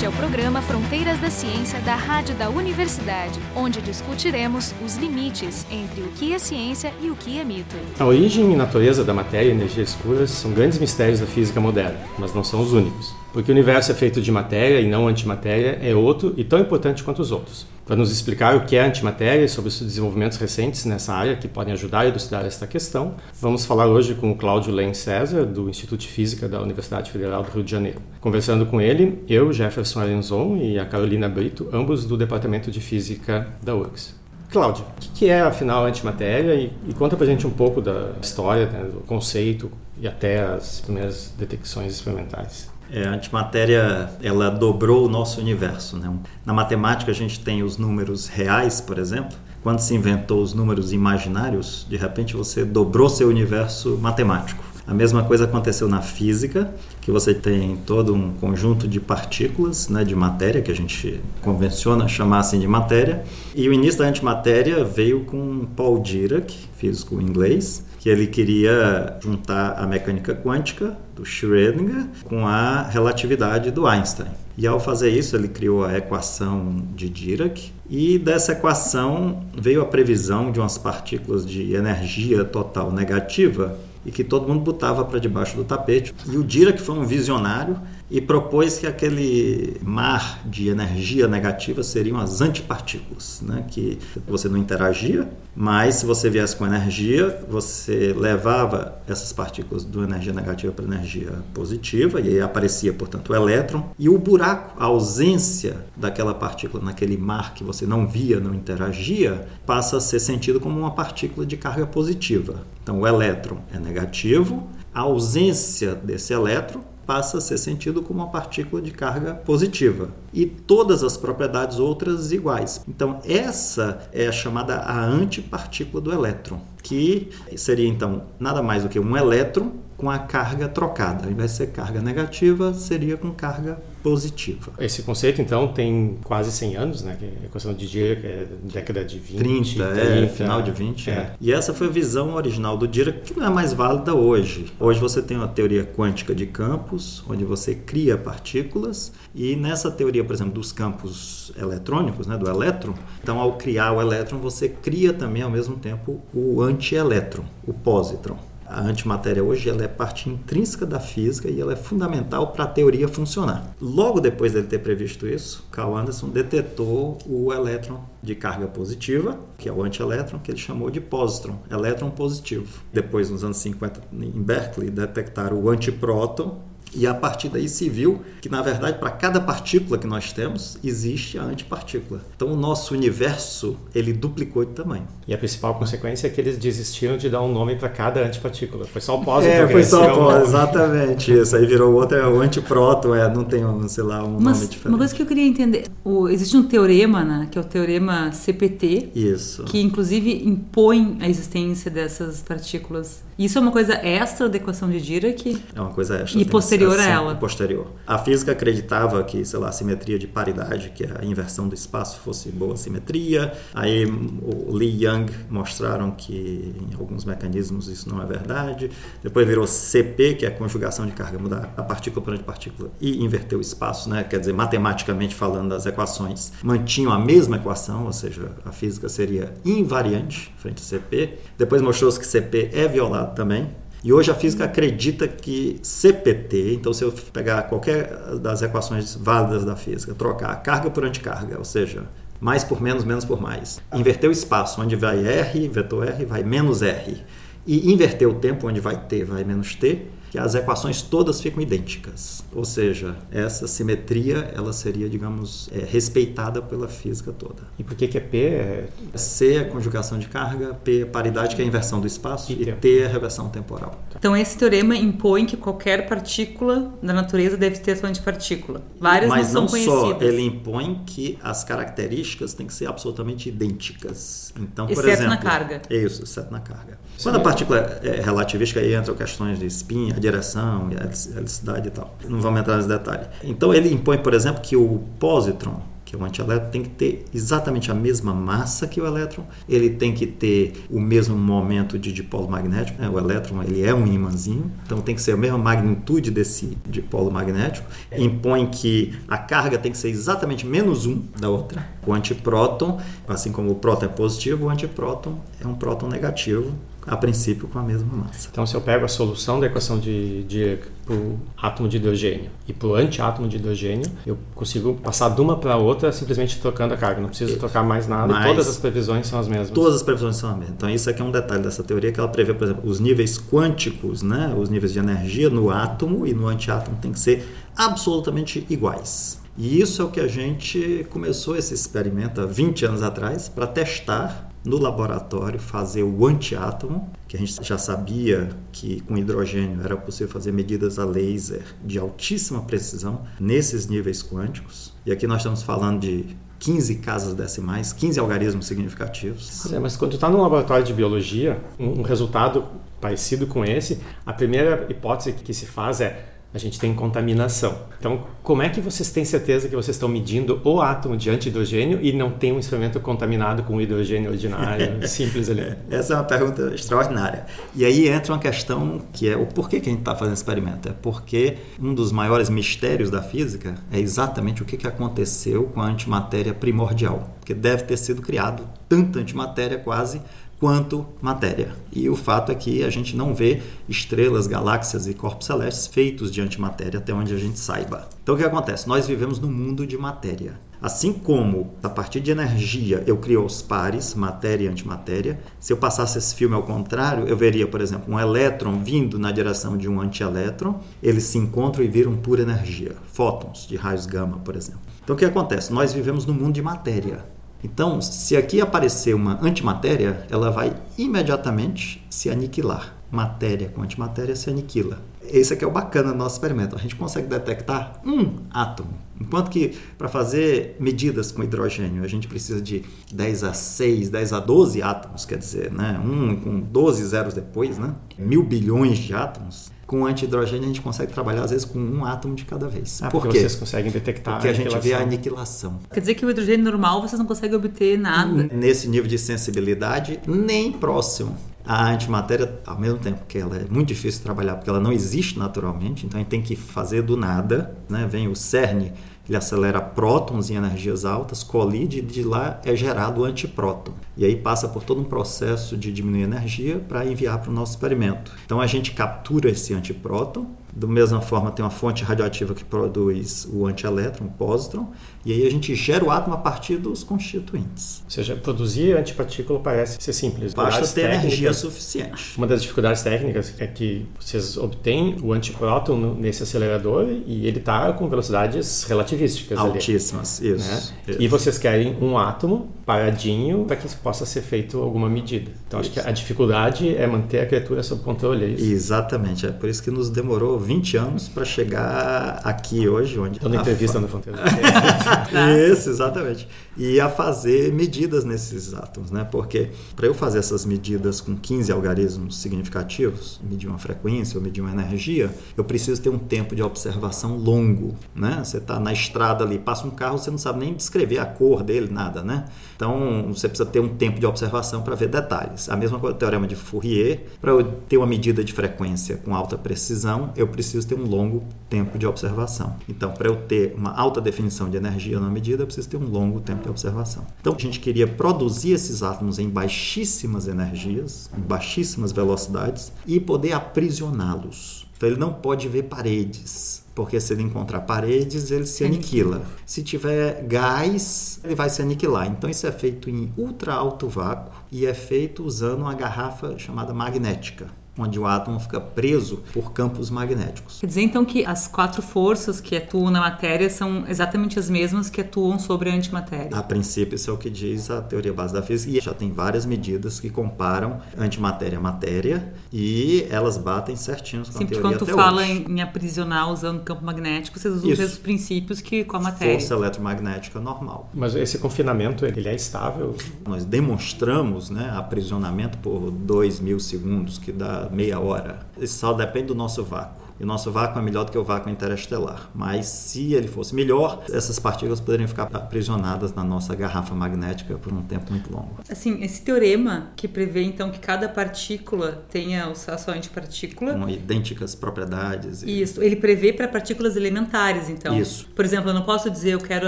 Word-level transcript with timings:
Este 0.00 0.06
é 0.06 0.08
o 0.08 0.12
programa 0.12 0.62
Fronteiras 0.62 1.20
da 1.20 1.28
Ciência 1.28 1.78
da 1.80 1.94
Rádio 1.94 2.34
da 2.34 2.48
Universidade, 2.48 3.38
onde 3.54 3.82
discutiremos 3.82 4.74
os 4.82 4.96
limites 4.96 5.66
entre 5.70 6.00
o 6.00 6.08
que 6.12 6.32
é 6.32 6.38
ciência 6.38 6.90
e 7.02 7.10
o 7.10 7.14
que 7.14 7.38
é 7.38 7.44
mito. 7.44 7.76
A 7.98 8.06
origem 8.06 8.50
e 8.50 8.56
natureza 8.56 9.04
da 9.04 9.12
matéria 9.12 9.50
e 9.50 9.50
energia 9.50 9.82
escuras 9.84 10.30
são 10.30 10.52
grandes 10.52 10.78
mistérios 10.78 11.20
da 11.20 11.26
física 11.26 11.60
moderna, 11.60 11.98
mas 12.18 12.32
não 12.32 12.42
são 12.42 12.62
os 12.62 12.72
únicos. 12.72 13.14
Porque 13.30 13.52
o 13.52 13.54
universo 13.54 13.92
é 13.92 13.94
feito 13.94 14.22
de 14.22 14.32
matéria 14.32 14.80
e 14.80 14.88
não 14.88 15.06
antimatéria 15.06 15.78
é 15.82 15.94
outro 15.94 16.32
e 16.34 16.44
tão 16.44 16.58
importante 16.58 17.04
quanto 17.04 17.20
os 17.20 17.30
outros. 17.30 17.66
Para 17.90 17.96
nos 17.96 18.12
explicar 18.12 18.54
o 18.54 18.66
que 18.66 18.76
é 18.76 18.84
antimatéria 18.84 19.44
e 19.44 19.48
sobre 19.48 19.66
os 19.66 19.80
desenvolvimentos 19.80 20.38
recentes 20.38 20.84
nessa 20.84 21.12
área 21.12 21.34
que 21.34 21.48
podem 21.48 21.72
ajudar 21.72 22.02
a 22.02 22.06
ilustrar 22.06 22.46
esta 22.46 22.64
questão, 22.64 23.16
vamos 23.40 23.64
falar 23.64 23.88
hoje 23.88 24.14
com 24.14 24.30
o 24.30 24.36
Cláudio 24.36 24.72
Len 24.72 24.94
César, 24.94 25.44
do 25.44 25.68
Instituto 25.68 25.98
de 25.98 26.06
Física 26.06 26.48
da 26.48 26.62
Universidade 26.62 27.10
Federal 27.10 27.42
do 27.42 27.50
Rio 27.50 27.64
de 27.64 27.70
Janeiro. 27.72 28.00
Conversando 28.20 28.64
com 28.64 28.80
ele, 28.80 29.24
eu, 29.28 29.52
Jefferson 29.52 29.98
Arenzon 29.98 30.56
e 30.58 30.78
a 30.78 30.86
Carolina 30.86 31.28
Brito, 31.28 31.68
ambos 31.72 32.04
do 32.04 32.16
Departamento 32.16 32.70
de 32.70 32.80
Física 32.80 33.48
da 33.60 33.74
URGS. 33.74 34.14
Cláudio, 34.52 34.84
o 34.84 35.12
que 35.12 35.28
é 35.28 35.40
afinal 35.40 35.84
antimatéria 35.84 36.54
e, 36.54 36.72
e 36.88 36.94
conta 36.94 37.16
pra 37.16 37.26
gente 37.26 37.44
um 37.44 37.50
pouco 37.50 37.80
da 37.80 38.12
história, 38.22 38.66
né, 38.66 38.84
do 38.84 39.00
conceito 39.00 39.68
e 40.00 40.06
até 40.06 40.40
as 40.40 40.78
primeiras 40.78 41.34
detecções 41.36 41.92
experimentais. 41.94 42.69
É, 42.92 43.06
a 43.06 43.12
antimatéria 43.12 44.10
ela 44.22 44.50
dobrou 44.50 45.06
o 45.06 45.08
nosso 45.08 45.40
universo. 45.40 45.96
Né? 45.96 46.12
Na 46.44 46.52
matemática 46.52 47.10
a 47.10 47.14
gente 47.14 47.40
tem 47.40 47.62
os 47.62 47.76
números 47.76 48.26
reais, 48.26 48.80
por 48.80 48.98
exemplo. 48.98 49.36
Quando 49.62 49.78
se 49.80 49.94
inventou 49.94 50.42
os 50.42 50.54
números 50.54 50.92
imaginários, 50.92 51.86
de 51.88 51.96
repente 51.96 52.34
você 52.34 52.64
dobrou 52.64 53.08
seu 53.08 53.28
universo 53.28 53.98
matemático. 54.00 54.64
A 54.86 54.94
mesma 54.94 55.22
coisa 55.22 55.44
aconteceu 55.44 55.86
na 55.86 56.02
física, 56.02 56.74
que 57.00 57.12
você 57.12 57.32
tem 57.32 57.76
todo 57.86 58.12
um 58.12 58.32
conjunto 58.32 58.88
de 58.88 58.98
partículas 58.98 59.88
né, 59.88 60.02
de 60.02 60.16
matéria, 60.16 60.60
que 60.60 60.70
a 60.70 60.74
gente 60.74 61.20
convenciona 61.42 62.08
chamar 62.08 62.40
assim 62.40 62.58
de 62.58 62.66
matéria. 62.66 63.22
E 63.54 63.68
o 63.68 63.72
início 63.72 64.00
da 64.00 64.06
antimatéria 64.06 64.82
veio 64.82 65.20
com 65.20 65.66
Paul 65.76 66.00
Dirac, 66.00 66.52
físico 66.76 67.20
inglês, 67.20 67.84
que 68.00 68.08
ele 68.08 68.26
queria 68.26 69.18
juntar 69.20 69.74
a 69.78 69.86
mecânica 69.86 70.34
quântica 70.34 70.96
do 71.14 71.22
Schrödinger 71.22 72.06
com 72.24 72.46
a 72.46 72.82
relatividade 72.84 73.70
do 73.70 73.86
Einstein. 73.86 74.30
E 74.56 74.66
ao 74.66 74.80
fazer 74.80 75.10
isso, 75.10 75.36
ele 75.36 75.48
criou 75.48 75.84
a 75.84 75.96
equação 75.96 76.82
de 76.96 77.10
Dirac, 77.10 77.70
e 77.90 78.18
dessa 78.18 78.52
equação 78.52 79.44
veio 79.54 79.82
a 79.82 79.84
previsão 79.84 80.50
de 80.50 80.58
umas 80.58 80.78
partículas 80.78 81.44
de 81.44 81.74
energia 81.74 82.42
total 82.42 82.90
negativa 82.90 83.78
e 84.04 84.10
que 84.10 84.24
todo 84.24 84.48
mundo 84.48 84.60
botava 84.60 85.04
para 85.04 85.18
debaixo 85.18 85.56
do 85.56 85.64
tapete. 85.64 86.14
E 86.26 86.38
o 86.38 86.42
Dirac 86.42 86.80
foi 86.80 86.94
um 86.94 87.04
visionário 87.04 87.76
e 88.10 88.20
propôs 88.20 88.78
que 88.78 88.86
aquele 88.86 89.76
mar 89.82 90.40
de 90.44 90.68
energia 90.68 91.28
negativa 91.28 91.82
seriam 91.82 92.18
as 92.18 92.40
antipartículas, 92.40 93.42
né? 93.42 93.64
que 93.68 93.98
você 94.26 94.48
não 94.48 94.56
interagia, 94.56 95.30
mas 95.54 95.96
se 95.96 96.06
você 96.06 96.28
viesse 96.28 96.56
com 96.56 96.66
energia, 96.66 97.44
você 97.48 98.12
levava 98.16 99.00
essas 99.06 99.32
partículas 99.32 99.84
de 99.84 99.98
energia 99.98 100.32
negativa 100.32 100.72
para 100.72 100.84
energia 100.84 101.32
positiva, 101.54 102.20
e 102.20 102.28
aí 102.28 102.40
aparecia, 102.40 102.92
portanto, 102.92 103.30
o 103.30 103.34
elétron, 103.34 103.90
e 103.98 104.08
o 104.08 104.18
buraco, 104.18 104.80
a 104.80 104.86
ausência 104.86 105.76
daquela 105.96 106.34
partícula 106.34 106.84
naquele 106.84 107.16
mar 107.16 107.54
que 107.54 107.62
você 107.62 107.86
não 107.86 108.06
via, 108.06 108.40
não 108.40 108.54
interagia, 108.54 109.46
passa 109.64 109.98
a 109.98 110.00
ser 110.00 110.18
sentido 110.18 110.58
como 110.58 110.80
uma 110.80 110.92
partícula 110.92 111.46
de 111.46 111.56
carga 111.56 111.86
positiva. 111.86 112.62
Então, 112.82 113.00
o 113.00 113.06
elétron 113.06 113.58
é 113.72 113.78
negativo, 113.78 114.68
a 114.92 115.00
ausência 115.00 115.94
desse 115.94 116.32
elétron 116.32 116.89
passa 117.10 117.38
a 117.38 117.40
ser 117.40 117.58
sentido 117.58 118.02
como 118.02 118.20
uma 118.20 118.28
partícula 118.28 118.80
de 118.80 118.92
carga 118.92 119.34
positiva 119.34 120.10
e 120.32 120.46
todas 120.46 121.02
as 121.02 121.16
propriedades 121.16 121.80
outras 121.80 122.30
iguais. 122.30 122.84
Então 122.86 123.18
essa 123.24 124.08
é 124.12 124.28
a 124.28 124.32
chamada 124.32 124.76
a 124.76 125.04
antipartícula 125.06 126.00
do 126.00 126.12
elétron, 126.12 126.60
que 126.84 127.28
seria 127.56 127.88
então 127.88 128.22
nada 128.38 128.62
mais 128.62 128.84
do 128.84 128.88
que 128.88 129.00
um 129.00 129.16
elétron 129.16 129.72
com 129.96 130.08
a 130.08 130.20
carga 130.20 130.68
trocada. 130.68 131.24
Ao 131.24 131.32
invés 131.32 131.50
de 131.50 131.56
ser 131.56 131.72
carga 131.72 132.00
negativa, 132.00 132.72
seria 132.74 133.16
com 133.16 133.32
carga 133.32 133.82
positiva. 134.02 134.72
Esse 134.78 135.02
conceito, 135.02 135.40
então, 135.40 135.68
tem 135.68 136.18
quase 136.24 136.52
100 136.52 136.76
anos, 136.76 137.02
né? 137.02 137.18
A 137.42 137.46
equação 137.46 137.72
de 137.74 137.88
Dirac 137.88 138.24
é 138.24 138.46
década 138.64 139.04
de 139.04 139.18
20. 139.18 139.38
30, 139.38 139.92
30 139.92 140.00
é, 140.00 140.28
final 140.28 140.62
de 140.62 140.70
20. 140.70 141.10
É. 141.10 141.12
É. 141.12 141.32
E 141.40 141.52
essa 141.52 141.72
foi 141.74 141.86
a 141.86 141.90
visão 141.90 142.34
original 142.34 142.76
do 142.76 142.86
Dirac, 142.86 143.20
que 143.20 143.38
não 143.38 143.46
é 143.46 143.50
mais 143.50 143.72
válida 143.72 144.14
hoje. 144.14 144.66
Hoje 144.78 144.98
você 144.98 145.22
tem 145.22 145.36
uma 145.36 145.48
teoria 145.48 145.84
quântica 145.84 146.34
de 146.34 146.46
campos, 146.46 147.22
onde 147.28 147.44
você 147.44 147.74
cria 147.74 148.16
partículas, 148.16 149.12
e 149.34 149.56
nessa 149.56 149.90
teoria, 149.90 150.24
por 150.24 150.34
exemplo, 150.34 150.54
dos 150.54 150.72
campos 150.72 151.52
eletrônicos, 151.58 152.26
né, 152.26 152.36
do 152.36 152.48
elétron, 152.48 152.94
então 153.22 153.38
ao 153.38 153.56
criar 153.56 153.92
o 153.92 154.00
elétron, 154.00 154.38
você 154.38 154.68
cria 154.68 155.12
também 155.12 155.42
ao 155.42 155.50
mesmo 155.50 155.76
tempo 155.76 156.20
o 156.34 156.60
antielétron, 156.62 157.44
o 157.66 157.72
positron 157.72 158.49
a 158.70 158.80
antimatéria 158.80 159.42
hoje 159.42 159.68
ela 159.68 159.82
é 159.82 159.88
parte 159.88 160.28
intrínseca 160.28 160.86
da 160.86 161.00
física 161.00 161.48
e 161.48 161.60
ela 161.60 161.72
é 161.72 161.76
fundamental 161.76 162.52
para 162.52 162.64
a 162.64 162.68
teoria 162.68 163.08
funcionar. 163.08 163.74
Logo 163.80 164.20
depois 164.20 164.52
dele 164.52 164.66
ter 164.66 164.78
previsto 164.78 165.26
isso, 165.26 165.66
Carl 165.70 165.96
Anderson 165.96 166.28
detetou 166.28 167.18
o 167.26 167.52
elétron 167.52 168.00
de 168.22 168.34
carga 168.34 168.66
positiva, 168.66 169.38
que 169.58 169.68
é 169.68 169.72
o 169.72 169.82
antielétron, 169.82 170.38
que 170.38 170.50
ele 170.50 170.58
chamou 170.58 170.90
de 170.90 171.00
positron, 171.00 171.58
elétron 171.70 172.10
positivo. 172.10 172.82
Depois, 172.92 173.30
nos 173.30 173.42
anos 173.42 173.56
50, 173.56 174.00
em 174.12 174.30
Berkeley, 174.30 174.90
detectaram 174.90 175.58
o 175.58 175.68
antipróton, 175.68 176.69
e 176.94 177.06
a 177.06 177.14
partir 177.14 177.48
daí 177.48 177.68
se 177.68 177.88
viu 177.88 178.20
que, 178.40 178.48
na 178.48 178.62
verdade, 178.62 178.98
para 178.98 179.10
cada 179.10 179.40
partícula 179.40 179.98
que 179.98 180.06
nós 180.06 180.32
temos, 180.32 180.78
existe 180.82 181.38
a 181.38 181.42
antipartícula. 181.42 182.20
Então, 182.34 182.52
o 182.52 182.56
nosso 182.56 182.94
universo, 182.94 183.76
ele 183.94 184.12
duplicou 184.12 184.64
de 184.64 184.72
tamanho. 184.72 185.06
E 185.26 185.34
a 185.34 185.38
principal 185.38 185.74
consequência 185.74 186.26
é 186.26 186.30
que 186.30 186.40
eles 186.40 186.58
desistiram 186.58 187.16
de 187.16 187.28
dar 187.28 187.42
um 187.42 187.52
nome 187.52 187.76
para 187.76 187.88
cada 187.88 188.20
antipartícula. 188.20 188.84
Foi 188.84 189.00
só 189.00 189.18
o 189.18 189.24
pósito. 189.24 189.52
É, 189.52 189.68
foi 189.68 189.84
só 189.84 190.12
o 190.12 190.16
pósito, 190.16 190.44
exatamente 190.44 191.32
isso. 191.32 191.54
Aí 191.54 191.66
virou 191.66 191.94
outro, 191.94 192.16
é 192.16 192.26
o 192.26 192.40
antipróton, 192.40 193.14
é, 193.14 193.32
não 193.32 193.44
tem, 193.44 193.64
um, 193.64 193.88
sei 193.88 194.04
lá, 194.04 194.24
um 194.24 194.38
Mas, 194.40 194.58
nome 194.58 194.68
diferente. 194.68 194.88
Uma 194.88 194.98
coisa 194.98 195.14
que 195.14 195.22
eu 195.22 195.26
queria 195.26 195.46
entender, 195.46 195.86
o, 196.04 196.28
existe 196.28 196.56
um 196.56 196.62
teorema, 196.62 197.22
né, 197.22 197.48
que 197.50 197.58
é 197.58 197.60
o 197.60 197.64
teorema 197.64 198.32
CPT. 198.32 199.10
Isso. 199.14 199.64
Que, 199.64 199.80
inclusive, 199.80 200.42
impõe 200.46 201.18
a 201.20 201.28
existência 201.28 201.90
dessas 201.90 202.42
partículas. 202.42 203.22
Isso 203.38 203.56
é 203.56 203.60
uma 203.60 203.72
coisa 203.72 203.94
extra 203.94 204.50
da 204.50 204.58
equação 204.58 204.90
de 204.90 205.00
Dirac? 205.00 205.62
É 205.74 205.80
uma 205.80 205.90
coisa 205.90 206.18
extra. 206.18 206.38
E 206.38 206.44
posterior 206.88 207.00
a 207.00 207.12
ela. 207.12 207.34
Posterior. 207.34 207.86
A 208.06 208.18
física 208.18 208.52
acreditava 208.52 209.22
que, 209.24 209.44
sei 209.44 209.58
lá, 209.58 209.68
a 209.68 209.72
simetria 209.72 210.18
de 210.18 210.26
paridade, 210.26 210.90
que 210.94 211.04
é 211.04 211.10
a 211.20 211.24
inversão 211.24 211.68
do 211.68 211.74
espaço, 211.74 212.20
fosse 212.20 212.50
boa 212.50 212.76
simetria. 212.76 213.52
Aí 213.74 214.04
o 214.04 214.74
Lee 214.74 214.90
e 214.90 215.06
Young 215.06 215.26
mostraram 215.48 216.10
que 216.10 216.74
em 216.90 216.94
alguns 216.94 217.24
mecanismos 217.24 217.88
isso 217.88 218.08
não 218.08 218.22
é 218.22 218.26
verdade. 218.26 218.90
Depois 219.22 219.46
virou 219.46 219.66
CP, 219.66 220.34
que 220.34 220.44
é 220.44 220.48
a 220.48 220.52
conjugação 220.52 221.06
de 221.06 221.12
carga, 221.12 221.38
mudar 221.38 221.72
a 221.76 221.82
partícula 221.82 222.24
por 222.24 222.34
antipartícula 222.34 222.90
e 223.00 223.22
inverter 223.24 223.58
o 223.58 223.60
espaço, 223.60 224.08
né? 224.08 224.24
Quer 224.24 224.40
dizer, 224.40 224.52
matematicamente 224.52 225.34
falando, 225.34 225.72
as 225.74 225.86
equações 225.86 226.52
mantinham 226.62 227.12
a 227.12 227.18
mesma 227.18 227.56
equação, 227.56 228.06
ou 228.06 228.12
seja, 228.12 228.52
a 228.64 228.72
física 228.72 229.08
seria 229.08 229.54
invariante 229.64 230.52
frente 230.58 230.80
a 230.82 230.84
CP. 230.84 231.38
Depois 231.56 231.82
mostrou-se 231.82 232.18
que 232.18 232.26
CP 232.26 232.70
é 232.72 232.86
violado 232.86 233.34
também, 233.34 233.70
e 234.02 234.12
hoje 234.12 234.30
a 234.30 234.34
física 234.34 234.64
acredita 234.64 235.28
que 235.28 235.78
CPT, 235.82 236.74
então 236.74 236.92
se 236.92 237.04
eu 237.04 237.12
pegar 237.32 237.62
qualquer 237.64 238.08
das 238.40 238.62
equações 238.62 239.14
válidas 239.14 239.64
da 239.64 239.76
física, 239.76 240.14
trocar 240.14 240.54
carga 240.62 240.90
por 240.90 241.04
anticarga, 241.04 241.58
ou 241.58 241.64
seja, 241.64 242.04
mais 242.40 242.64
por 242.64 242.80
menos, 242.80 243.04
menos 243.04 243.24
por 243.24 243.40
mais, 243.40 243.80
inverter 243.92 244.30
o 244.30 244.32
espaço, 244.32 244.80
onde 244.80 244.96
vai 244.96 245.18
R, 245.26 245.68
vetor 245.68 246.08
R, 246.08 246.24
vai 246.24 246.42
menos 246.42 246.80
R, 246.80 247.22
e 247.66 247.92
inverter 247.92 248.26
o 248.26 248.34
tempo, 248.34 248.66
onde 248.66 248.80
vai 248.80 248.96
T, 248.96 249.22
vai 249.22 249.44
menos 249.44 249.74
T, 249.74 250.06
que 250.30 250.38
as 250.38 250.54
equações 250.54 251.02
todas 251.02 251.40
ficam 251.40 251.60
idênticas. 251.60 252.44
Ou 252.54 252.64
seja, 252.64 253.16
essa 253.32 253.66
simetria 253.66 254.50
ela 254.54 254.72
seria, 254.72 255.08
digamos, 255.08 255.68
é, 255.72 255.84
respeitada 255.84 256.62
pela 256.62 256.86
física 256.86 257.32
toda. 257.32 257.62
E 257.76 257.82
por 257.82 257.96
que, 257.96 258.06
que 258.06 258.16
é 258.16 258.20
P? 258.20 258.84
C 259.16 259.56
é 259.56 259.64
conjugação 259.64 260.18
de 260.18 260.28
carga, 260.28 260.72
P 260.72 261.02
é 261.02 261.04
paridade, 261.04 261.56
que 261.56 261.62
é 261.62 261.64
a 261.64 261.68
inversão 261.68 262.00
do 262.00 262.06
espaço, 262.06 262.52
e, 262.52 262.62
e 262.62 262.72
T 262.72 263.00
é 263.00 263.08
reversão 263.08 263.48
temporal. 263.48 264.00
Então 264.16 264.36
esse 264.36 264.56
teorema 264.56 264.94
impõe 264.96 265.44
que 265.44 265.56
qualquer 265.56 266.08
partícula 266.08 266.92
da 267.02 267.12
natureza 267.12 267.56
deve 267.56 267.78
ter 267.78 267.96
sua 267.96 268.08
antipartícula. 268.08 268.82
Várias 269.00 269.28
Mas 269.28 269.52
não, 269.52 269.62
não 269.62 269.68
são 269.68 269.84
conhecidas. 269.84 270.18
só, 270.18 270.24
ele 270.24 270.42
impõe 270.42 271.02
que 271.04 271.38
as 271.42 271.64
características 271.64 272.54
têm 272.54 272.66
que 272.66 272.74
ser 272.74 272.86
absolutamente 272.86 273.48
idênticas. 273.48 274.52
Então, 274.60 274.86
por 274.86 274.92
exceto 274.92 275.08
exemplo, 275.08 275.30
na 275.30 275.36
carga. 275.38 275.82
Isso, 275.90 276.22
exceto 276.22 276.52
na 276.52 276.60
carga. 276.60 276.98
Quando 277.22 277.36
a 277.36 277.40
partícula 277.40 278.00
é 278.02 278.20
relativística, 278.20 278.80
aí 278.80 278.94
entram 278.94 279.14
questões 279.14 279.58
de 279.58 279.66
spin, 279.66 280.12
a 280.28 281.38
helicidade 281.38 281.88
e 281.88 281.90
tal. 281.90 282.16
Não 282.28 282.40
vamos 282.40 282.60
entrar 282.60 282.76
nesse 282.76 282.88
detalhe. 282.88 283.26
Então 283.42 283.72
ele 283.74 283.92
impõe, 283.92 284.18
por 284.18 284.34
exemplo, 284.34 284.60
que 284.60 284.76
o 284.76 285.02
positron, 285.18 285.82
que 286.10 286.16
o 286.16 286.24
antielétron 286.24 286.70
tem 286.70 286.82
que 286.82 286.88
ter 286.88 287.24
exatamente 287.32 287.88
a 287.88 287.94
mesma 287.94 288.34
massa 288.34 288.88
que 288.88 289.00
o 289.00 289.06
elétron, 289.06 289.44
ele 289.68 289.90
tem 289.90 290.12
que 290.12 290.26
ter 290.26 290.72
o 290.90 290.98
mesmo 290.98 291.36
momento 291.36 291.96
de 291.96 292.12
dipolo 292.12 292.50
magnético, 292.50 293.00
né? 293.00 293.08
o 293.08 293.16
elétron 293.16 293.62
ele 293.62 293.86
é 293.86 293.94
um 293.94 294.04
imãzinho, 294.04 294.72
então 294.84 295.00
tem 295.00 295.14
que 295.14 295.22
ser 295.22 295.32
a 295.32 295.36
mesma 295.36 295.56
magnitude 295.56 296.32
desse 296.32 296.76
dipolo 296.84 297.30
magnético, 297.30 297.88
impõe 298.18 298.66
que 298.66 299.14
a 299.28 299.38
carga 299.38 299.78
tem 299.78 299.92
que 299.92 299.98
ser 299.98 300.08
exatamente 300.08 300.66
menos 300.66 301.06
um 301.06 301.22
da 301.38 301.48
outra. 301.48 301.86
O 302.04 302.12
antipróton, 302.12 302.98
assim 303.28 303.52
como 303.52 303.70
o 303.70 303.76
próton 303.76 304.06
é 304.06 304.08
positivo, 304.08 304.66
o 304.66 304.68
antipróton 304.68 305.38
é 305.62 305.68
um 305.68 305.76
próton 305.76 306.08
negativo, 306.08 306.72
a 307.10 307.16
princípio 307.16 307.66
com 307.66 307.76
a 307.76 307.82
mesma 307.82 308.16
massa. 308.16 308.48
Então, 308.52 308.64
se 308.64 308.72
eu 308.72 308.80
pego 308.80 309.04
a 309.04 309.08
solução 309.08 309.58
da 309.58 309.66
equação 309.66 309.98
de 309.98 310.44
Dirac 310.44 310.84
para 311.04 311.16
o 311.16 311.40
átomo 311.60 311.88
de 311.88 311.96
hidrogênio 311.96 312.48
e 312.68 312.72
para 312.72 312.86
o 312.86 312.94
antiátomo 312.94 313.48
de 313.48 313.56
hidrogênio, 313.56 314.06
eu 314.24 314.38
consigo 314.54 314.94
passar 314.94 315.30
de 315.30 315.40
uma 315.40 315.56
para 315.56 315.76
outra 315.76 316.12
simplesmente 316.12 316.60
trocando 316.60 316.94
a 316.94 316.96
carga. 316.96 317.20
Não 317.20 317.28
preciso 317.28 317.56
trocar 317.56 317.82
mais 317.82 318.06
nada. 318.06 318.32
Mas 318.32 318.46
todas 318.46 318.68
as 318.68 318.76
previsões 318.76 319.26
são 319.26 319.40
as 319.40 319.48
mesmas. 319.48 319.70
Todas 319.70 319.96
as 319.96 320.04
previsões 320.04 320.36
são 320.36 320.50
as 320.50 320.56
mesmas. 320.56 320.76
Então, 320.76 320.88
isso 320.88 321.10
aqui 321.10 321.20
é 321.20 321.24
um 321.24 321.32
detalhe 321.32 321.64
dessa 321.64 321.82
teoria 321.82 322.12
que 322.12 322.20
ela 322.20 322.28
prevê, 322.28 322.54
por 322.54 322.62
exemplo, 322.62 322.88
os 322.88 323.00
níveis 323.00 323.40
quânticos, 323.40 324.22
né, 324.22 324.54
os 324.56 324.68
níveis 324.68 324.92
de 324.92 325.00
energia 325.00 325.50
no 325.50 325.68
átomo 325.68 326.24
e 326.24 326.32
no 326.32 326.46
antiátomo 326.46 326.96
tem 327.02 327.10
que 327.10 327.18
ser 327.18 327.44
absolutamente 327.76 328.64
iguais. 328.70 329.40
E 329.58 329.80
isso 329.80 330.00
é 330.00 330.04
o 330.04 330.08
que 330.08 330.20
a 330.20 330.28
gente 330.28 331.04
começou 331.10 331.56
esse 331.56 331.74
experimento 331.74 332.40
há 332.40 332.46
20 332.46 332.86
anos 332.86 333.02
atrás 333.02 333.48
para 333.48 333.66
testar 333.66 334.49
no 334.64 334.78
laboratório 334.78 335.58
fazer 335.58 336.02
o 336.02 336.26
antiátomo, 336.26 337.10
que 337.26 337.36
a 337.36 337.40
gente 337.40 337.62
já 337.62 337.78
sabia 337.78 338.50
que 338.72 339.00
com 339.02 339.16
hidrogênio 339.16 339.80
era 339.82 339.96
possível 339.96 340.32
fazer 340.32 340.52
medidas 340.52 340.98
a 340.98 341.04
laser 341.04 341.64
de 341.84 341.98
altíssima 341.98 342.62
precisão 342.62 343.22
nesses 343.38 343.86
níveis 343.86 344.22
quânticos. 344.22 344.92
E 345.06 345.12
aqui 345.12 345.26
nós 345.26 345.38
estamos 345.38 345.62
falando 345.62 346.00
de 346.00 346.36
15 346.58 346.96
casas 346.96 347.34
decimais, 347.34 347.92
15 347.92 348.20
algarismos 348.20 348.66
significativos. 348.66 349.72
É, 349.72 349.78
mas 349.78 349.96
quando 349.96 350.14
está 350.14 350.28
no 350.28 350.40
laboratório 350.40 350.84
de 350.84 350.92
biologia, 350.92 351.60
um 351.78 352.02
resultado 352.02 352.66
parecido 353.00 353.46
com 353.46 353.64
esse, 353.64 353.98
a 354.26 354.32
primeira 354.32 354.86
hipótese 354.90 355.32
que 355.32 355.54
se 355.54 355.64
faz 355.64 356.02
é 356.02 356.26
a 356.52 356.58
gente 356.58 356.80
tem 356.80 356.92
contaminação. 356.94 357.78
Então, 357.98 358.26
como 358.42 358.62
é 358.62 358.68
que 358.68 358.80
vocês 358.80 359.10
têm 359.10 359.24
certeza 359.24 359.68
que 359.68 359.76
vocês 359.76 359.96
estão 359.96 360.08
medindo 360.08 360.60
o 360.64 360.80
átomo 360.80 361.16
de 361.16 361.30
antihidrogênio 361.30 362.00
e 362.02 362.12
não 362.12 362.30
tem 362.30 362.52
um 362.52 362.58
experimento 362.58 362.98
contaminado 362.98 363.62
com 363.62 363.80
hidrogênio 363.80 364.30
ordinário 364.30 365.06
simples 365.06 365.48
ali? 365.48 365.76
Essa 365.90 366.14
é 366.14 366.16
uma 366.16 366.24
pergunta 366.24 366.72
extraordinária. 366.74 367.46
E 367.74 367.84
aí 367.84 368.08
entra 368.08 368.32
uma 368.32 368.40
questão 368.40 369.00
que 369.12 369.28
é 369.28 369.36
o 369.36 369.46
porquê 369.46 369.80
que 369.80 369.88
a 369.88 369.92
gente 369.92 370.00
está 370.00 370.14
fazendo 370.14 370.32
esse 370.32 370.42
experimento. 370.42 370.88
É 370.88 370.92
porque 370.92 371.58
um 371.80 371.94
dos 371.94 372.10
maiores 372.10 372.48
mistérios 372.48 373.10
da 373.10 373.22
física 373.22 373.76
é 373.92 374.00
exatamente 374.00 374.62
o 374.62 374.64
que 374.64 374.86
aconteceu 374.86 375.64
com 375.64 375.80
a 375.80 375.86
antimatéria 375.86 376.52
primordial. 376.52 377.36
Porque 377.38 377.54
deve 377.54 377.84
ter 377.84 377.96
sido 377.96 378.22
criado 378.22 378.64
tanta 378.88 379.20
antimatéria 379.20 379.78
quase 379.78 380.20
quanto 380.60 381.06
matéria. 381.22 381.74
E 381.90 382.08
o 382.10 382.14
fato 382.14 382.52
é 382.52 382.54
que 382.54 382.84
a 382.84 382.90
gente 382.90 383.16
não 383.16 383.34
vê 383.34 383.62
estrelas, 383.88 384.46
galáxias 384.46 385.06
e 385.06 385.14
corpos 385.14 385.46
celestes 385.46 385.86
feitos 385.86 386.30
de 386.30 386.42
antimatéria 386.42 386.98
até 386.98 387.14
onde 387.14 387.32
a 387.32 387.38
gente 387.38 387.58
saiba. 387.58 388.06
Então 388.22 388.34
o 388.34 388.38
que 388.38 388.44
acontece? 388.44 388.86
Nós 388.86 389.08
vivemos 389.08 389.40
no 389.40 389.48
mundo 389.48 389.86
de 389.86 389.96
matéria. 389.96 390.60
Assim 390.82 391.12
como 391.12 391.74
a 391.82 391.88
partir 391.88 392.20
de 392.20 392.30
energia 392.30 393.02
eu 393.06 393.16
crio 393.16 393.44
os 393.44 393.62
pares, 393.62 394.14
matéria 394.14 394.64
e 394.64 394.68
antimatéria, 394.68 395.40
se 395.58 395.72
eu 395.72 395.78
passasse 395.78 396.18
esse 396.18 396.34
filme 396.34 396.54
ao 396.54 396.62
contrário, 396.62 397.26
eu 397.26 397.36
veria, 397.36 397.66
por 397.66 397.80
exemplo, 397.80 398.14
um 398.14 398.20
elétron 398.20 398.82
vindo 398.82 399.18
na 399.18 399.32
direção 399.32 399.76
de 399.76 399.88
um 399.88 400.00
antielétron, 400.00 400.80
eles 401.02 401.24
se 401.24 401.38
encontram 401.38 401.82
e 401.84 401.88
viram 401.88 402.16
pura 402.16 402.42
energia, 402.42 402.96
fótons 403.12 403.66
de 403.66 403.76
raios 403.76 404.04
gama, 404.04 404.38
por 404.38 404.56
exemplo. 404.56 404.80
Então 405.02 405.16
o 405.16 405.18
que 405.18 405.24
acontece? 405.24 405.72
Nós 405.72 405.92
vivemos 405.92 406.26
no 406.26 406.34
mundo 406.34 406.54
de 406.54 406.62
matéria. 406.62 407.24
Então, 407.62 408.00
se 408.00 408.36
aqui 408.36 408.60
aparecer 408.60 409.14
uma 409.14 409.38
antimatéria, 409.44 410.26
ela 410.30 410.50
vai 410.50 410.74
imediatamente 410.96 412.04
se 412.08 412.30
aniquilar. 412.30 412.96
Matéria 413.10 413.68
com 413.68 413.82
antimatéria 413.82 414.36
se 414.36 414.48
aniquila. 414.48 415.02
Esse 415.22 415.52
aqui 415.52 415.64
é 415.64 415.66
o 415.66 415.70
bacana 415.70 416.12
do 416.12 416.16
nosso 416.16 416.36
experimento. 416.36 416.76
A 416.76 416.78
gente 416.78 416.96
consegue 416.96 417.26
detectar 417.26 418.00
um 418.04 418.36
átomo. 418.50 418.94
Enquanto 419.20 419.50
que 419.50 419.76
para 419.98 420.08
fazer 420.08 420.76
medidas 420.80 421.30
com 421.30 421.42
hidrogênio 421.42 422.02
a 422.02 422.08
gente 422.08 422.26
precisa 422.26 422.60
de 422.60 422.84
10 423.12 423.44
a 423.44 423.52
6, 423.52 424.08
10 424.08 424.32
a 424.32 424.40
12 424.40 424.82
átomos, 424.82 425.26
quer 425.26 425.36
dizer, 425.36 425.70
né? 425.70 426.00
um 426.02 426.36
com 426.36 426.60
12 426.60 427.04
zeros 427.04 427.34
depois, 427.34 427.78
né? 427.78 427.94
mil 428.18 428.42
bilhões 428.42 428.98
de 428.98 429.12
átomos 429.12 429.70
com 429.90 430.06
antihidrogênio 430.06 430.62
a 430.62 430.66
gente 430.68 430.80
consegue 430.80 431.12
trabalhar 431.12 431.42
às 431.42 431.50
vezes 431.50 431.64
com 431.64 431.76
um 431.80 432.04
átomo 432.04 432.36
de 432.36 432.44
cada 432.44 432.68
vez. 432.68 433.02
Ah, 433.02 433.08
Por 433.10 433.22
porque 433.22 433.38
quê? 433.38 433.40
vocês 433.40 433.56
conseguem 433.56 433.90
detectar 433.90 434.34
Porque 434.34 434.46
a, 434.46 434.52
gente 434.52 434.68
aniquilação. 434.68 434.88
vê 434.88 434.94
a 434.94 435.00
aniquilação. 435.00 435.78
Quer 435.92 435.98
dizer 435.98 436.14
que 436.14 436.24
o 436.24 436.30
hidrogênio 436.30 436.64
normal 436.64 437.02
vocês 437.02 437.18
não 437.18 437.26
conseguem 437.26 437.56
obter 437.56 437.98
nada. 437.98 438.48
Nesse 438.54 438.86
nível 438.86 439.08
de 439.10 439.18
sensibilidade, 439.18 440.20
nem 440.28 440.70
próximo. 440.70 441.36
A 441.66 441.90
antimatéria, 441.90 442.60
ao 442.64 442.78
mesmo 442.78 442.98
tempo 442.98 443.24
que 443.26 443.36
ela 443.36 443.56
é 443.56 443.64
muito 443.68 443.88
difícil 443.88 444.18
de 444.20 444.24
trabalhar, 444.26 444.54
porque 444.54 444.70
ela 444.70 444.78
não 444.78 444.92
existe 444.92 445.36
naturalmente, 445.36 446.06
então 446.06 446.18
a 446.18 446.22
gente 446.22 446.30
tem 446.30 446.40
que 446.40 446.54
fazer 446.54 447.02
do 447.02 447.16
nada. 447.16 447.76
Né? 447.88 448.06
Vem 448.08 448.28
o 448.28 448.36
CERN, 448.36 448.92
ele 449.28 449.36
acelera 449.36 449.80
prótons 449.80 450.50
em 450.50 450.54
energias 450.54 451.04
altas, 451.04 451.42
colide 451.42 451.98
e 451.98 452.02
de 452.02 452.22
lá 452.22 452.60
é 452.64 452.76
gerado 452.76 453.22
o 453.22 453.24
antipróton. 453.24 453.92
E 454.20 454.24
aí 454.26 454.36
passa 454.36 454.68
por 454.68 454.84
todo 454.84 455.00
um 455.00 455.04
processo 455.04 455.78
de 455.78 455.90
diminuir 455.90 456.20
a 456.20 456.26
energia 456.26 456.78
para 456.86 457.06
enviar 457.06 457.40
para 457.40 457.50
o 457.50 457.54
nosso 457.54 457.72
experimento. 457.72 458.36
Então 458.44 458.60
a 458.60 458.66
gente 458.66 458.90
captura 458.92 459.48
esse 459.48 459.72
antipróton, 459.72 460.46
da 460.74 460.86
mesma 460.86 461.22
forma 461.22 461.50
tem 461.50 461.64
uma 461.64 461.70
fonte 461.70 462.04
radioativa 462.04 462.54
que 462.54 462.62
produz 462.62 463.48
o 463.50 463.66
antielétron, 463.66 464.26
o 464.26 464.30
pósitron, 464.30 464.92
e 465.24 465.32
aí 465.32 465.46
a 465.46 465.50
gente 465.50 465.74
gera 465.74 466.04
o 466.04 466.10
átomo 466.10 466.34
a 466.34 466.38
partir 466.38 466.76
dos 466.76 467.02
constituintes. 467.02 468.02
Ou 468.04 468.10
seja, 468.10 468.36
produzir 468.36 468.96
antipartícula 468.96 469.58
parece 469.58 469.96
ser 470.00 470.12
simples. 470.12 470.54
Basta 470.54 470.86
ter 470.86 471.06
energia 471.06 471.30
técnicas- 471.30 471.56
suficiente. 471.56 472.36
Uma 472.36 472.46
das 472.46 472.62
dificuldades 472.62 473.02
técnicas 473.02 473.54
é 473.58 473.66
que 473.66 474.06
vocês 474.18 474.56
obtêm 474.56 475.16
o 475.22 475.32
antipróton 475.32 476.14
nesse 476.14 476.42
acelerador 476.42 477.06
e 477.26 477.46
ele 477.46 477.58
está 477.58 477.92
com 477.92 478.08
velocidades 478.08 478.84
relativísticas 478.84 479.58
ali. 479.58 479.70
Altíssimas, 479.70 480.40
né? 480.40 480.48
isso. 480.48 480.94
isso. 481.06 481.22
E 481.22 481.26
vocês 481.26 481.58
querem 481.58 481.96
um 482.00 482.16
átomo 482.16 482.70
paradinho 482.86 483.64
para 483.64 483.76
que 483.76 483.88
possa 483.96 484.09
ser 484.26 484.42
feito 484.42 484.78
alguma 484.78 485.08
medida. 485.08 485.50
Então 485.66 485.80
acho 485.80 485.90
que 485.90 486.00
a 486.00 486.10
dificuldade 486.10 486.94
é 486.94 487.06
manter 487.06 487.40
a 487.40 487.46
criatura 487.46 487.82
sob 487.82 488.02
controle. 488.02 488.44
É 488.44 488.48
isso. 488.48 488.64
Exatamente, 488.72 489.46
é 489.46 489.50
por 489.50 489.68
isso 489.68 489.82
que 489.82 489.90
nos 489.90 490.10
demorou 490.10 490.58
20 490.58 490.96
anos 490.96 491.28
para 491.28 491.44
chegar 491.44 492.40
aqui 492.44 492.88
hoje, 492.88 493.18
onde 493.18 493.38
Dando 493.40 493.56
a 493.56 493.60
entrevista 493.60 493.94
fa- 493.94 494.00
no 494.00 494.08
Fronteira. 494.08 494.38
Isso, 495.72 495.90
exatamente. 495.90 496.48
E 496.76 497.00
a 497.00 497.08
fazer 497.08 497.72
medidas 497.72 498.24
nesses 498.24 498.74
átomos, 498.74 499.10
né? 499.10 499.26
Porque 499.30 499.70
para 499.94 500.06
eu 500.06 500.14
fazer 500.14 500.38
essas 500.38 500.64
medidas 500.64 501.20
com 501.20 501.36
15 501.36 501.70
algarismos 501.72 502.38
significativos, 502.40 503.40
medir 503.48 503.68
uma 503.68 503.78
frequência 503.78 504.38
ou 504.38 504.42
medir 504.42 504.60
uma 504.60 504.70
energia, 504.70 505.30
eu 505.56 505.64
preciso 505.64 506.00
ter 506.00 506.08
um 506.08 506.18
tempo 506.18 506.54
de 506.54 506.62
observação 506.62 507.36
longo, 507.36 507.94
né? 508.14 508.40
Você 508.44 508.58
está 508.58 508.78
na 508.80 508.92
estrada 508.92 509.44
ali, 509.44 509.58
passa 509.58 509.86
um 509.86 509.90
carro, 509.90 510.18
você 510.18 510.30
não 510.30 510.38
sabe 510.38 510.60
nem 510.60 510.74
descrever 510.74 511.18
a 511.18 511.26
cor 511.26 511.62
dele, 511.62 511.88
nada, 511.90 512.22
né? 512.22 512.44
Então, 512.76 513.26
você 513.28 513.48
precisa 513.48 513.68
ter 513.68 513.80
um 513.80 513.88
tempo 514.00 514.18
de 514.18 514.24
observação 514.24 514.80
para 514.80 514.94
ver 514.94 515.08
detalhes. 515.08 515.68
A 515.68 515.76
mesma 515.76 515.98
coisa 516.00 516.14
do 516.14 516.18
teorema 516.18 516.46
de 516.46 516.56
Fourier, 516.56 517.26
para 517.38 517.50
eu 517.50 517.62
ter 517.62 517.98
uma 517.98 518.06
medida 518.06 518.42
de 518.42 518.50
frequência 518.50 519.18
com 519.18 519.34
alta 519.34 519.58
precisão, 519.58 520.32
eu 520.34 520.48
preciso 520.48 520.88
ter 520.88 520.94
um 520.94 521.04
longo 521.04 521.44
tempo 521.68 521.98
de 521.98 522.06
observação. 522.06 522.76
Então, 522.88 523.12
para 523.12 523.28
eu 523.28 523.36
ter 523.42 523.74
uma 523.76 523.94
alta 523.94 524.18
definição 524.18 524.70
de 524.70 524.78
energia 524.78 525.20
na 525.20 525.28
medida, 525.28 525.64
eu 525.64 525.66
preciso 525.66 525.90
ter 525.90 525.98
um 525.98 526.08
longo 526.08 526.40
tempo 526.40 526.62
de 526.62 526.70
observação. 526.70 527.26
Então, 527.42 527.54
a 527.54 527.60
gente 527.60 527.78
queria 527.78 528.06
produzir 528.06 528.72
esses 528.72 529.02
átomos 529.02 529.38
em 529.38 529.50
baixíssimas 529.50 530.48
energias, 530.48 531.30
em 531.36 531.42
baixíssimas 531.42 532.10
velocidades 532.10 532.90
e 533.06 533.20
poder 533.20 533.52
aprisioná-los. 533.52 534.79
Então, 535.00 535.08
ele 535.08 535.18
não 535.18 535.32
pode 535.32 535.66
ver 535.66 535.84
paredes. 535.84 536.84
Porque 536.94 537.18
se 537.18 537.32
ele 537.32 537.42
encontrar 537.42 537.80
paredes, 537.80 538.50
ele 538.50 538.66
se 538.66 538.84
aniquila. 538.84 539.42
Se 539.64 539.82
tiver 539.82 540.42
gás, 540.42 541.40
ele 541.42 541.54
vai 541.54 541.70
se 541.70 541.80
aniquilar. 541.80 542.26
Então 542.26 542.50
isso 542.50 542.66
é 542.66 542.72
feito 542.72 543.08
em 543.08 543.32
ultra 543.38 543.72
alto 543.72 544.06
vácuo 544.06 544.52
e 544.70 544.84
é 544.84 544.92
feito 544.92 545.42
usando 545.42 545.80
uma 545.80 545.94
garrafa 545.94 546.58
chamada 546.58 546.92
magnética, 546.92 547.68
onde 548.02 548.18
o 548.18 548.26
átomo 548.26 548.58
fica 548.58 548.80
preso 548.80 549.42
por 549.52 549.72
campos 549.72 550.10
magnéticos. 550.10 550.78
Quer 550.80 550.86
dizer 550.86 551.02
então 551.02 551.24
que 551.24 551.44
as 551.44 551.66
quatro 551.66 552.02
forças 552.02 552.60
que 552.60 552.76
atuam 552.76 553.10
na 553.10 553.20
matéria 553.20 553.68
são 553.68 554.04
exatamente 554.08 554.58
as 554.58 554.68
mesmas 554.70 555.10
que 555.10 555.20
atuam 555.20 555.58
sobre 555.58 555.90
a 555.90 555.94
antimatéria. 555.94 556.56
A 556.56 556.62
princípio, 556.62 557.16
isso 557.16 557.30
é 557.30 557.32
o 557.32 557.36
que 557.36 557.50
diz 557.50 557.90
a 557.90 558.00
teoria 558.00 558.32
base 558.32 558.52
da 558.52 558.62
física, 558.62 558.96
e 558.96 559.00
já 559.00 559.14
tem 559.14 559.32
várias 559.32 559.66
medidas 559.66 560.20
que 560.20 560.30
comparam 560.30 561.00
antimatéria 561.18 561.78
a 561.78 561.80
matéria 561.80 562.52
e 562.72 563.26
elas 563.30 563.58
batem 563.58 563.96
certinhos 563.96 564.48
com 564.48 564.58
Sempre 564.58 564.76
a 564.76 564.80
teoria 564.80 564.98
quando 564.98 565.06
tu 565.06 565.12
até 565.12 565.22
fala 565.22 565.42
hoje. 565.42 565.66
em, 565.68 565.80
aprisionar 565.80 566.50
usando 566.50 566.82
campo 566.82 567.04
magnético, 567.04 567.58
vocês 567.58 567.74
usam 567.74 567.90
os 567.90 567.98
mesmos 567.98 568.18
princípios 568.18 568.80
que 568.80 569.04
com 569.04 569.16
a 569.16 569.20
matéria. 569.20 569.58
Força 569.58 569.74
eletromagnética 569.74 570.60
normal. 570.60 571.10
Mas 571.12 571.34
esse 571.34 571.58
confinamento, 571.58 572.24
ele 572.24 572.48
é 572.48 572.54
estável? 572.54 573.16
Nós 573.46 573.64
demonstramos 573.64 574.70
né, 574.70 574.92
aprisionamento 574.94 575.78
por 575.78 576.10
2 576.10 576.60
mil 576.60 576.78
segundos, 576.80 577.38
que 577.38 577.52
dá 577.52 577.88
meia 577.90 578.18
hora. 578.20 578.60
Isso 578.78 578.98
só 578.98 579.12
depende 579.12 579.48
do 579.48 579.54
nosso 579.54 579.84
vácuo. 579.84 580.30
E 580.40 580.42
o 580.42 580.46
nosso 580.46 580.72
vácuo 580.72 580.98
é 580.98 581.02
melhor 581.02 581.24
do 581.24 581.32
que 581.32 581.36
o 581.36 581.44
vácuo 581.44 581.68
interestelar. 581.68 582.48
Mas 582.54 582.86
se 582.86 583.34
ele 583.34 583.46
fosse 583.46 583.74
melhor, 583.74 584.24
essas 584.32 584.58
partículas 584.58 584.98
poderiam 584.98 585.28
ficar 585.28 585.50
aprisionadas 585.52 586.32
na 586.32 586.42
nossa 586.42 586.74
garrafa 586.74 587.14
magnética 587.14 587.76
por 587.76 587.92
um 587.92 588.00
tempo 588.00 588.32
muito 588.32 588.50
longo. 588.50 588.76
Assim, 588.88 589.22
esse 589.22 589.42
teorema 589.42 590.12
que 590.16 590.26
prevê 590.26 590.62
então 590.62 590.90
que 590.90 590.98
cada 590.98 591.28
partícula 591.28 592.24
tenha 592.30 592.64
a 592.68 592.74
sua 592.74 593.14
antipartícula. 593.14 593.92
Com 593.92 594.08
idênticas 594.08 594.74
propriedades. 594.74 595.62
E... 595.62 595.82
Isso, 595.82 596.02
ele 596.02 596.16
prevê 596.16 596.54
para 596.54 596.66
partículas 596.66 597.16
elementares, 597.16 597.90
então. 597.90 598.18
Isso. 598.18 598.48
Por 598.56 598.64
exemplo, 598.64 598.88
eu 598.88 598.94
não 598.94 599.02
posso 599.02 599.28
dizer 599.28 599.50
eu 599.50 599.60
quero 599.60 599.86